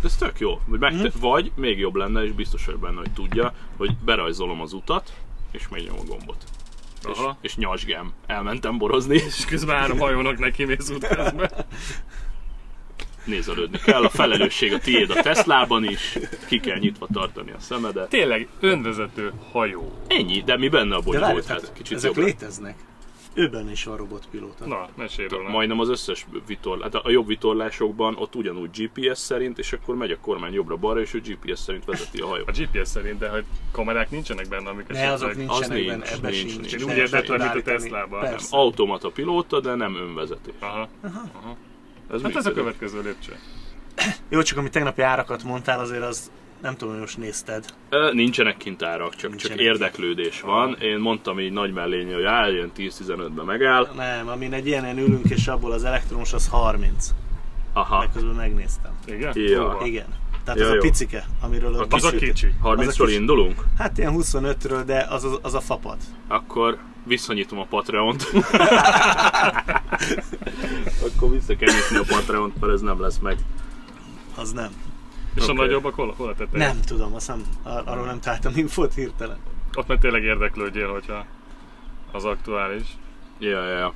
[0.00, 0.60] De ez tök jó.
[0.66, 1.06] Vagy, meg, Mhm.
[1.20, 5.12] vagy még jobb lenne, és biztos vagyok benne, hogy tudja, hogy berajzolom az utat,
[5.50, 6.44] és megnyomom a gombot.
[7.12, 7.36] És, Aha.
[7.40, 8.12] és nyasgám.
[8.26, 11.50] Elmentem borozni, És közben három hajónak neki mész útközben.
[13.24, 14.04] nézelődni kell.
[14.04, 18.08] A felelősség a tiéd a Teslában is, ki kell nyitva tartani a szemedet.
[18.08, 19.92] Tényleg, önvezető hajó.
[20.06, 21.32] Ennyi, de mi benne a De bonyolult?
[21.32, 22.24] várj, Hát tehát kicsit ezek jobb.
[22.24, 22.74] léteznek.
[23.38, 24.66] Őben is van robotpilóta.
[24.66, 25.48] Na, mesélj róla.
[25.48, 30.10] Majdnem az összes vitorlás, hát a jobb vitorlásokban ott ugyanúgy GPS szerint, és akkor megy
[30.10, 32.48] a kormány jobbra-balra, és ő GPS szerint vezeti a hajót.
[32.48, 36.30] A GPS szerint, de hogy kamerák nincsenek benne, amik Ne, azok nincsenek nincs, benne, ebben
[36.30, 36.56] nincs, sincs.
[36.56, 36.74] nincs.
[36.74, 37.62] Én úgy értettem, mint a.
[37.62, 38.20] Teslában.
[38.20, 38.56] Persze.
[38.56, 40.54] Automata pilóta, de nem önvezetés.
[40.60, 40.88] Aha.
[42.12, 43.32] Ez Hát ez a következő lépcső.
[44.28, 46.30] Jó, csak amit tegnapi árakat mondtál, azért az
[46.62, 47.64] nem tudom, hogy most nézted.
[47.88, 50.76] Ö, Nincsenek kint árak, csak, csak Nincsenek érdeklődés van.
[50.80, 53.88] Én mondtam így nagy mellénye, hogy áll, ilyen 10-15-ben megáll.
[53.96, 57.10] Nem, amin egy ilyenen ülünk, és abból az elektromos az 30.
[57.72, 57.98] Aha.
[57.98, 58.92] Meg közben megnéztem.
[59.06, 59.32] Igen?
[59.34, 59.78] Ja.
[59.84, 60.06] Igen.
[60.44, 60.78] Tehát Ja, az jó.
[60.78, 62.52] a picike, amiről a Az a kicsi.
[62.64, 63.64] 30-ról kis- indulunk?
[63.78, 65.96] Hát ilyen 25-ről, de az, az, az a fapad.
[66.28, 68.22] Akkor visszanyitom a Patreont.
[71.06, 73.36] Akkor vissza kell nyitni a Patreont, mert ez nem lesz meg.
[74.36, 74.70] Az nem.
[75.36, 75.60] És a Oké.
[75.60, 76.66] nagyobbak hol, hol a tetején?
[76.66, 79.36] Nem tudom, azt nem, ar- arról nem találtam infót hirtelen.
[79.74, 81.24] Ott meg tényleg érdeklődjél, hogyha
[82.12, 82.86] az aktuális.
[83.38, 83.92] Ja, ja, ja.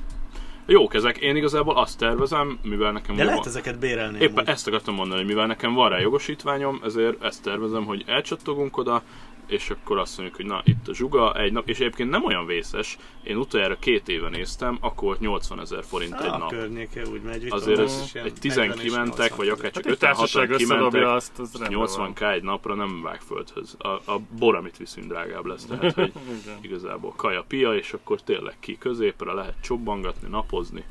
[0.65, 1.17] Jók ezek.
[1.17, 4.19] Én igazából azt tervezem, mivel nekem De van- lehet ezeket bérelni.
[4.19, 4.49] Éppen amúgy.
[4.49, 9.01] ezt akartam mondani, hogy mivel nekem van rá jogosítványom, ezért ezt tervezem, hogy elcsattogunk oda,
[9.47, 12.45] és akkor azt mondjuk, hogy na itt a zsuga egy nap, és egyébként nem olyan
[12.45, 16.49] vészes, én utoljára két éve néztem, akkor volt 80 ezer forint egy A nap.
[16.49, 17.47] környéke úgy megy.
[17.49, 20.61] Azért ez egy 10 40 és kimentek, 80 vagy akár csak egy 5 társaság 6
[20.61, 23.75] összedobja kimentek, azt, az rendben 80 k egy napra nem vág földhöz.
[23.79, 25.65] A, a bor, amit viszünk, drágább lesz.
[25.65, 26.11] Tehát, hogy
[26.61, 30.83] igazából kaja, pia, és akkor tényleg ki középre lehet csobbangatni, napozni,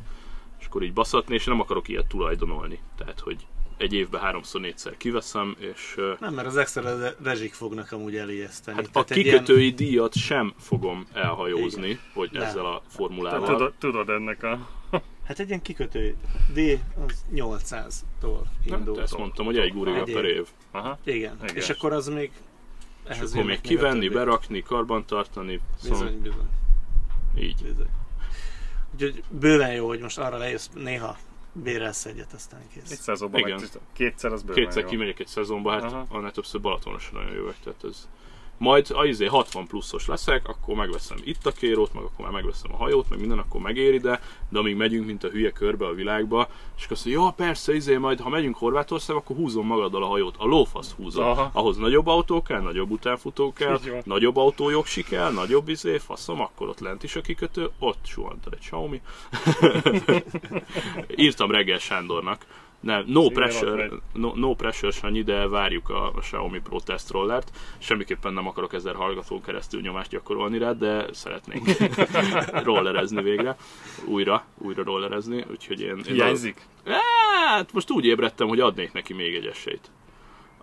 [0.61, 2.79] és akkor így baszatni, és nem akarok ilyet tulajdonolni.
[2.97, 3.47] Tehát, hogy
[3.81, 8.77] egy évben háromszor, négyszer kiveszem, és Nem, mert az extra re- rezsik fognak amúgy elijeszteni.
[8.77, 12.43] hát a Tehát egy kikötői díjat sem fogom elhajózni, hogy Nem.
[12.43, 13.47] ezzel a formulával.
[13.49, 14.47] Tudod, tudod ennek a...
[14.91, 16.15] Ilyen, hát egy ilyen kikötői
[16.55, 16.59] D
[17.07, 18.95] az 800-tól Nem, indul.
[18.95, 20.37] de ezt mondtam, hogy egy guriga Egy per év.
[20.37, 20.47] év.
[20.71, 20.99] Aha.
[21.05, 21.37] Igen.
[21.43, 21.57] Igen.
[21.57, 22.31] És akkor az még
[23.05, 26.49] És ehhez akkor még a kivenni, berakni, karbantartani, szóval Bizony, bizony,
[27.39, 27.63] így.
[27.63, 27.89] bizony.
[28.95, 31.17] Úgyhogy bőven jó, hogy most arra lejössz, néha
[31.53, 32.99] bérelsz egyet, aztán Egy kész.
[33.01, 33.59] szezonban Igen.
[33.61, 34.89] meg kétszer az bőven Kétszer jó.
[34.89, 36.07] kimegyek egy szezonba, hát Aha.
[36.09, 38.09] annál többször Balatonon sem nagyon jövök, tehát ez...
[38.61, 42.73] Majd a izé 60 pluszos leszek, akkor megveszem itt a kérót, meg akkor már megveszem
[42.73, 45.95] a hajót, meg minden, akkor megéri, de, de amíg megyünk, mint a hülye körbe a
[45.95, 50.03] világba, és akkor azt mondja, ja persze, izé, majd ha megyünk Horvátország, akkor húzom magaddal
[50.03, 50.35] a hajót.
[50.39, 51.25] A lófasz húzom.
[51.25, 51.51] Aha.
[51.53, 54.03] Ahhoz nagyobb autó kell, nagyobb utánfutó kell, van.
[54.05, 58.59] nagyobb autójogsi kell, nagyobb izé, faszom, akkor ott lent is a kikötő, ott suhant egy
[58.59, 59.01] Xiaomi.
[61.27, 62.47] Írtam reggel Sándornak,
[62.81, 67.11] nem, no Igen, pressure, no, no pressure Sanyi, de várjuk a, a Xiaomi Pro Test
[67.11, 67.51] Rollert.
[67.79, 71.69] Semmiképpen nem akarok ezer hallgatón keresztül nyomást gyakorolni rá, de szeretnénk
[72.69, 73.57] rollerezni végre.
[74.05, 75.97] Újra, újra rollerezni, úgyhogy én...
[75.97, 76.67] én Hiányzik?
[76.85, 79.91] Hát most úgy ébredtem, hogy adnék neki még egy esélyt.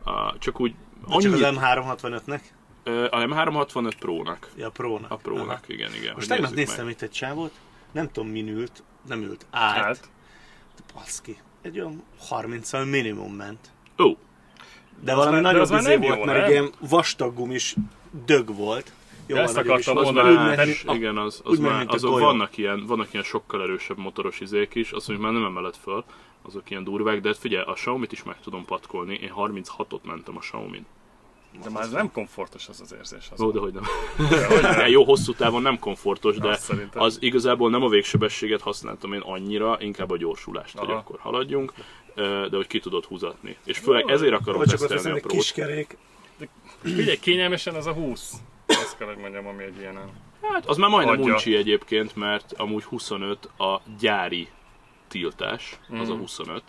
[0.06, 0.74] Uh, csak úgy
[1.10, 2.42] Csak az annyit, M365-nek?
[2.86, 4.52] uh, a M365 Pro-nak.
[4.58, 5.12] Ja, Pro-nak.
[5.12, 5.60] A Pro-nak, Aha.
[5.68, 6.14] igen, igen.
[6.16, 6.94] Most tegnap néztem meg.
[6.94, 7.52] itt egy csávót,
[7.92, 9.84] nem tudom min ült, nem ült, állt.
[9.84, 10.10] Hát,
[10.94, 11.38] Baszki.
[11.62, 13.72] Egy olyan 30-al minimum ment.
[14.00, 14.18] Ó,
[15.04, 16.46] De az valami már- nagyobb az izé nem volt, jó, mert nem?
[16.48, 17.76] egy ilyen vastag gumis
[18.26, 18.92] dög volt.
[19.28, 22.12] Jóval ezt nagyobb is akartam mondani, Úgy igen, az, az úgy már, mint a azon
[22.12, 22.26] golyó.
[22.26, 26.04] vannak ilyen, vannak ilyen sokkal erősebb motoros izék is, azt mondjuk már nem emeled föl,
[26.42, 30.36] azok ilyen durvák, de hát figyelj, a Xiaomi-t is meg tudom patkolni, én 36-ot mentem
[30.36, 30.86] a Xiaomi-n.
[31.64, 33.30] De már ez nem komfortos az az érzés.
[33.32, 33.84] Az Ó, de hogy nem.
[34.48, 34.88] hogy nem.
[34.88, 37.02] Jó, hosszú távon nem komfortos, de Azt szerintem.
[37.02, 40.98] az igazából nem a végsebességet használtam én annyira, inkább a gyorsulást, hogy Aha.
[40.98, 41.74] akkor haladjunk,
[42.16, 43.58] de hogy ki tudod húzatni.
[43.64, 45.32] És főleg ezért akarom Vagy csak tesztelni veszem a prót.
[45.32, 45.98] kiskerék.
[46.84, 48.34] Figyelj, kényelmesen az a 20.
[48.68, 50.00] Azt kell, hogy mondjam, ami egy ilyen.
[50.42, 51.34] Hát az már majdnem Adja.
[51.34, 54.48] uncsi egyébként, mert amúgy 25 a gyári
[55.08, 56.20] tiltás, az a Mm.
[56.20, 56.64] 25.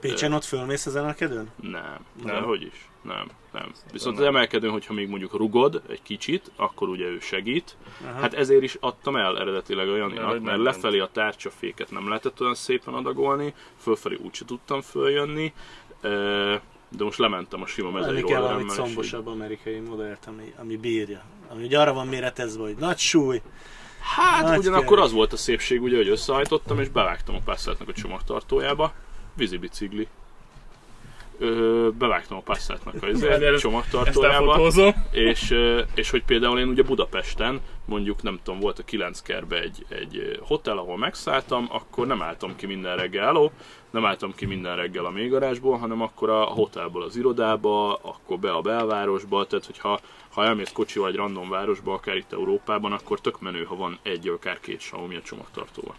[0.00, 1.50] Pécsen ott fölmész az emelkedőn?
[1.60, 2.34] Nem, Nem?
[2.34, 2.44] nem.
[2.44, 2.88] hogy is.
[3.04, 3.72] Nem, nem.
[3.92, 4.34] Viszont az nem.
[4.34, 7.76] emelkedőn, hogyha még mondjuk rugod egy kicsit, akkor ugye ő segít.
[8.04, 8.20] Aha.
[8.20, 12.40] Hát ezért is adtam el eredetileg a Ja, Janinak, mert lefelé a tárcsaféket nem lehetett
[12.40, 15.52] olyan szépen adagolni, fölfelé úgyse tudtam följönni,
[16.88, 21.22] de most lementem a sima mezei Lenni kell valami combosabb amerikai modellt, ami, ami bírja.
[21.48, 23.42] Ami ugye arra van méretezve, hogy nagy súly,
[24.16, 25.04] Hát Nagy ugyanakkor kerék.
[25.04, 28.92] az volt a szépség, ugye, hogy összehajtottam, és bevágtam a Passatnak a csomagtartójába,
[29.34, 30.08] vízi bicikli.
[31.38, 33.28] Ö, bevágtam a Passatnak a izé,
[33.58, 34.52] csomagtartójába.
[35.10, 39.60] és, ö, és hogy például én ugye Budapesten, mondjuk nem tudom, volt a 9 kerbe
[39.60, 43.50] egy, egy hotel, ahol megszálltam, akkor nem álltam ki minden reggel, hello,
[43.90, 48.52] nem álltam ki minden reggel a mélygarázsból, hanem akkor a hotelból az irodába, akkor be
[48.52, 50.00] a belvárosba, tehát hogyha
[50.34, 54.28] ha elmész kocsival egy random városba, akár itt Európában, akkor tök menő, ha van egy,
[54.28, 55.94] akár két Xiaomi a csomagtartóval.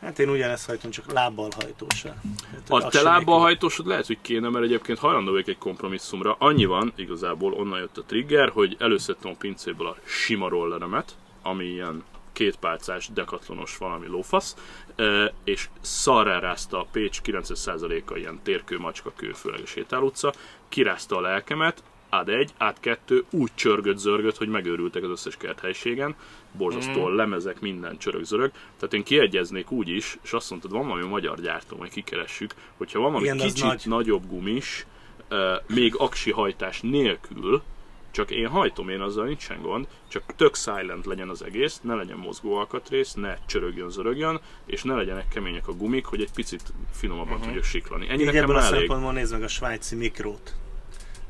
[0.00, 2.14] Hát én ugyanezt hajtom, csak lábbal hajtósá.
[2.52, 6.36] Hát A te lábbal hajtósod lehet, hogy kéne, mert egyébként hajlandó vagyok egy kompromisszumra.
[6.38, 11.64] Annyi van, igazából onnan jött a trigger, hogy előszedtem a pincéből a sima rolleremet, ami
[11.64, 14.56] ilyen kétpálcás, dekatlonos valami lófasz,
[14.96, 20.32] eh, és szarrá rázta a Pécs 90%-a ilyen térkő, macska, kő, főleg a sétálutca,
[20.68, 26.14] kirázta a lelkemet, át egy, át kettő, úgy csörgött, zörgött, hogy megőrültek az összes kerthelységen,
[26.52, 27.16] borzasztó mm.
[27.16, 28.50] lemezek, minden csörög, zörög.
[28.50, 33.00] Tehát én kiegyeznék úgy is, és azt mondtad, van valami magyar gyártó, majd kikeressük, hogyha
[33.00, 33.82] van valami Igen, kicsit nagy.
[33.86, 34.86] nagyobb gumis,
[35.28, 37.62] eh, még aksi hajtás nélkül,
[38.10, 42.16] csak én hajtom, én azzal nincsen gond, csak tök silent legyen az egész, ne legyen
[42.16, 47.32] mozgó alkatrész, ne csörögjön, zörögjön, és ne legyenek kemények a gumik, hogy egy picit finomabban
[47.32, 47.46] uh-huh.
[47.46, 48.08] tudjak siklani.
[48.08, 48.78] Ennyi Így nekem ebből a elég.
[48.78, 50.54] szempontból nézd meg a svájci mikrót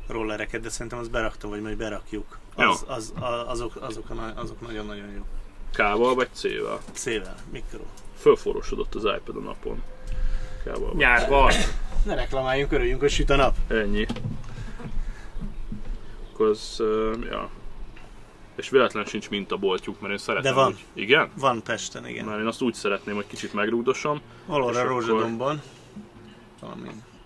[0.08, 2.38] rollereket, de szerintem azt beraktam, vagy majd berakjuk.
[2.56, 2.70] Jó.
[2.70, 5.22] Az, az, a- azok, azok, a azok nagyon-nagyon jó.
[5.72, 6.80] Kával vagy C-vel?
[6.92, 7.80] C-vel, mikro.
[8.18, 9.82] Fölforosodott az iPad a napon.
[10.64, 10.96] Kával vagy.
[10.96, 11.52] Nyárban.
[12.04, 13.54] Ne reklamáljunk, örüljünk, hogy süt a nap.
[13.68, 14.06] Ennyi.
[16.32, 17.48] Akkor az, uh, ja.
[18.56, 20.72] És véletlen sincs mintaboltjuk, mert én szeretem De van.
[20.72, 20.84] Úgy.
[20.92, 21.30] Igen?
[21.36, 22.24] Van Pesten, igen.
[22.24, 24.20] Mert én azt úgy szeretném, hogy kicsit megrúdosom.
[24.46, 25.62] Valahol És a akkor- Rózsadomban.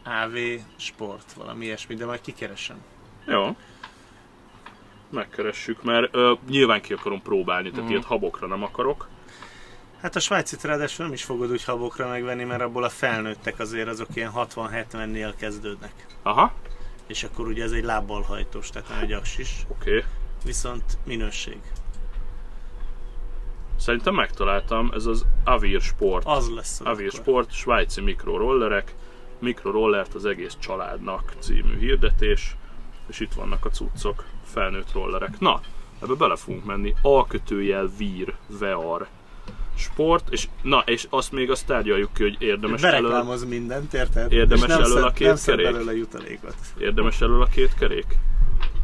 [0.04, 0.36] AV
[0.76, 2.76] sport, valami ilyesmi, de majd kikeresem.
[3.26, 3.56] Jó.
[5.10, 7.92] megkeressük, mert ö, nyilván ki akarom próbálni, tehát Mhm.
[7.92, 9.08] ilyet habokra nem akarok.
[10.00, 13.88] Hát a svájcit ráadásul nem is fogod úgy habokra megvenni, mert abból a felnőttek azért
[13.88, 16.06] azok ilyen 60-70-nél kezdődnek.
[16.22, 16.52] Aha,
[17.06, 19.96] És akkor ugye ez egy lábbal hajtós, tehát nem egy aksis, oké.
[19.96, 20.04] Okay.
[20.44, 21.58] viszont minőség.
[23.78, 26.26] Szerintem megtaláltam, ez az Avir Sport.
[26.26, 27.20] Az lesz Avir akkor.
[27.20, 28.94] Sport, svájci mikrorollerek.
[29.42, 32.56] Mikrorollert az egész családnak című hirdetés.
[33.06, 35.38] És itt vannak a cuccok, felnőtt rollerek.
[35.40, 35.60] Na,
[36.02, 36.94] ebbe bele fogunk menni.
[37.02, 39.06] Alkötőjel vír, VR.
[39.76, 44.32] Sport, és na, és azt még azt tárgyaljuk ki, hogy érdemes elől, Bereklámoz mindent, érted?
[44.32, 45.72] Érdemes És nem elől a szed- két nem kerék?
[45.72, 46.54] belőle jutalékot.
[46.78, 48.06] érdemes elől a két kerék.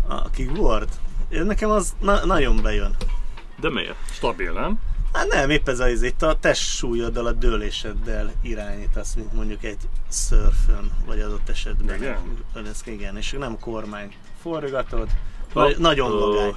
[0.09, 0.88] A kickboard?
[1.28, 2.96] Én Nekem az na- nagyon bejön.
[3.61, 3.96] De miért?
[4.11, 4.78] Stabil, nem?
[5.18, 9.78] Hát nem, épp ez az itt a test súlyoddal, a dőléseddel irányítasz, mint mondjuk egy
[10.08, 11.96] szörfön, vagy adott esetben.
[11.96, 12.16] Igen?
[12.54, 14.14] Ez igen, és nem kormány.
[14.40, 15.08] Forgatod,
[15.52, 16.54] vagy nagyon Ö, vagány.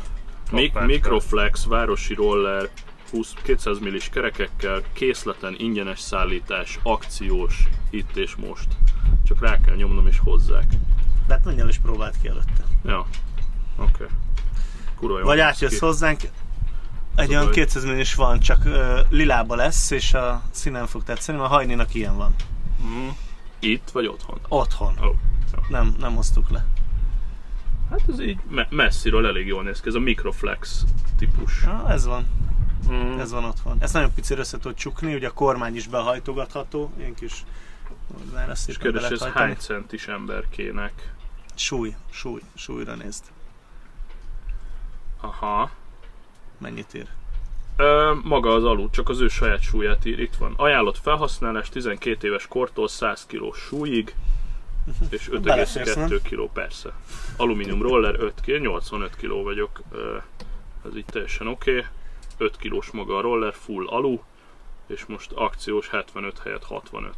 [0.51, 0.85] Mik-.
[0.85, 2.69] Mikroflex, városi roller,
[3.11, 8.67] 20, 200 millis kerekekkel, készleten ingyenes szállítás, akciós, itt és most.
[9.23, 10.65] Csak rá kell nyomnom és hozzák.
[11.27, 12.63] De hát menj el és próbáld ki előtte.
[12.85, 13.05] Ja,
[13.77, 13.91] oké.
[13.93, 14.07] Okay.
[14.95, 15.85] Kurva Vagy átjössz ki.
[15.85, 16.21] hozzánk,
[17.15, 21.37] egy olyan hogy- 200 milliós van, csak ö, lilába lesz, és a színen fog tetszeni,
[21.37, 22.35] mert a hajninak ilyen van.
[22.85, 23.07] Mm.
[23.59, 24.39] Itt vagy otthon?
[24.47, 24.97] Otthon.
[25.01, 25.15] Jó.
[25.69, 26.65] Nem, nem hoztuk le.
[27.89, 30.83] Hát ez így me- messziről elég jól néz ki, ez a Mikroflex
[31.17, 31.63] típus.
[31.63, 32.25] Ah, ez van.
[32.91, 33.19] Mm.
[33.19, 33.77] Ez van otthon.
[33.79, 37.43] Ezt nagyon picire össze tudod csukni, ugye a kormány is behajtogatható, ilyen kis
[38.67, 41.13] És kérdés, ez hány centis emberkének?
[41.55, 43.23] Súly, súly, súlyra nézd.
[45.21, 45.71] Aha.
[46.61, 47.07] Mennyit ír?
[47.77, 50.19] Ö, maga az alul, csak az ő saját súlyát ír.
[50.19, 50.53] Itt van.
[50.57, 54.15] Ajánlott felhasználás 12 éves kortól 100 kg súlyig,
[55.09, 56.93] és Beleférsz, 5,2 kg persze.
[57.37, 59.81] Alumínium roller 5 kg, 85 kg vagyok.
[59.91, 60.17] Ö,
[60.85, 61.77] ez így teljesen oké.
[61.77, 61.85] Okay.
[62.37, 64.19] 5 kilós maga a roller, full alu,
[64.87, 67.13] és most akciós 75 helyett 65.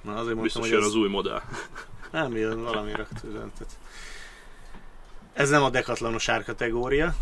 [0.00, 0.86] Na azért mondtam, Biztos hogy jön ez...
[0.86, 1.42] az új modell.
[2.12, 3.78] Nem jön valami rögtöntet.
[5.32, 7.14] Ez nem a dekatlanos árkategória.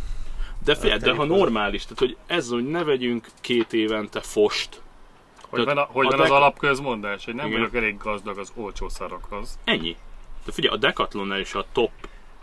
[0.67, 4.83] De figyelj, de ha normális, tehát hogy ez, hogy ne vegyünk két évente fost,
[5.49, 7.59] Hogy van, a, hogy a van az dek- alapközmondás, hogy nem Igen.
[7.59, 9.59] vagyok elég gazdag az olcsó szarokhoz.
[9.65, 9.97] ennyi.
[10.45, 11.91] De figyelj, a Decathlonnál is a top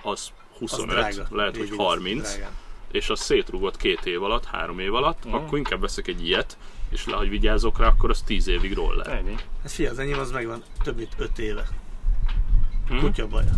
[0.03, 1.28] az Az 25, drága.
[1.32, 2.51] lehet, hogy Így igaz, 30, drágán.
[2.91, 5.34] és az szétrugott két év alatt, három év alatt, Mhm.
[5.36, 6.57] akkor inkább veszek egy ilyet,
[6.89, 9.07] és le, hogy vigyázok rá, akkor az 10 évig roller.
[9.07, 9.36] Ennyi.
[9.61, 11.67] Hát fia, az enyém az megvan több mint 5 éve.
[12.89, 12.97] Hm?
[12.97, 13.51] Kutya baja.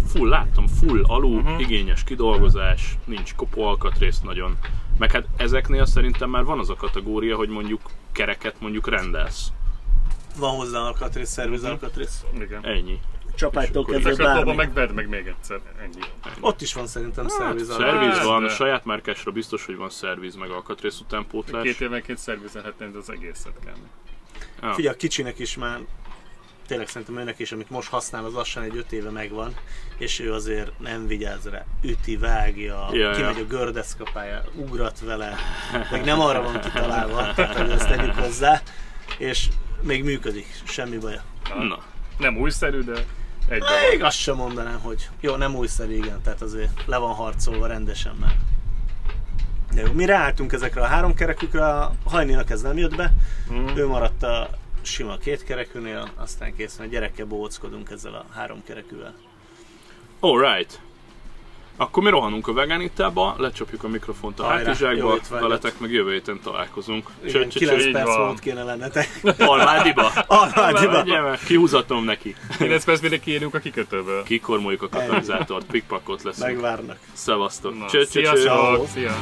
[0.00, 1.58] Hát full, láttam, full alu, Mhm.
[1.58, 4.58] igényes kidolgozás, nincs kopó alkatrész nagyon.
[4.98, 7.80] Meg hát ezeknél szerintem már van az a kategória, hogy mondjuk
[8.12, 9.48] kereket mondjuk rendelsz.
[10.38, 11.70] Van hozzá alkatrész, szerviz Mhm.
[11.70, 12.24] alkatrész.
[12.40, 12.64] Igen.
[12.66, 13.00] Ennyi.
[13.34, 14.54] Csapágytól akkor kezdve bármi.
[14.54, 15.60] meg vedd meg még egyszer.
[15.82, 16.04] Ennyi.
[16.40, 18.10] Ott is van szerintem szerviz Hát, alkatrész.
[18.12, 21.62] szerviz van, de- saját márkásra biztos, hogy van szerviz, meg alkatrész utánpótlás.
[21.62, 23.74] Két évenként szervizelhetnéd az egészet kell.
[24.60, 24.74] Ah.
[24.74, 25.80] Figyelj, a kicsinek is már
[26.66, 29.54] tényleg szerintem őnek is, amit most használ, az lassan egy 5 éve megvan,
[29.98, 31.64] és ő azért nem vigyáz rá.
[31.82, 33.42] Üti, vágja, Ja, kimegy ja.
[33.42, 35.34] a gördeszkapája, ugrat vele,
[35.90, 38.62] meg nem arra van kitalálva, tehát hogy ezt tegyük hozzá,
[39.18, 39.48] és
[39.82, 41.22] még működik, semmi baja.
[41.68, 41.78] Na,
[42.18, 43.04] Nem újszerű, de
[43.48, 47.66] egy Még azt sem mondanám, hogy jó, nem újszerű, igen, tehát azért le van harcolva
[47.66, 48.36] rendesen már.
[49.74, 53.12] De jó, mi ráálltunk ezekre a három kerekükre, a hajninak ez nem jött be,
[53.52, 53.66] Mm.
[53.76, 54.50] ő maradt a
[54.86, 59.14] sima két kerekűnél, aztán kész, mert gyerekkel bóckodunk ezzel a három kerekűvel.
[60.20, 60.80] alright.
[61.78, 67.10] Akkor mi rohanunk a veganitába, lecsapjuk a mikrofont a hátizsákba, veletek meg jövő héten találkozunk.
[67.24, 69.20] Igen, Csö- 9 így perc volt kéne lennetek.
[69.38, 70.12] Almádiba?
[70.26, 71.36] Almádiba.
[71.46, 72.36] Kihúzatom neki.
[72.58, 74.22] 9 perc mire kiérünk a kikötőből.
[74.22, 76.46] Kikormoljuk a katalizátort, pikpakot leszünk.
[76.46, 76.98] Megvárnak.
[77.12, 77.78] Szevasztok.
[77.78, 78.50] Na, Cső, cső, cső.
[78.92, 79.14] Szia!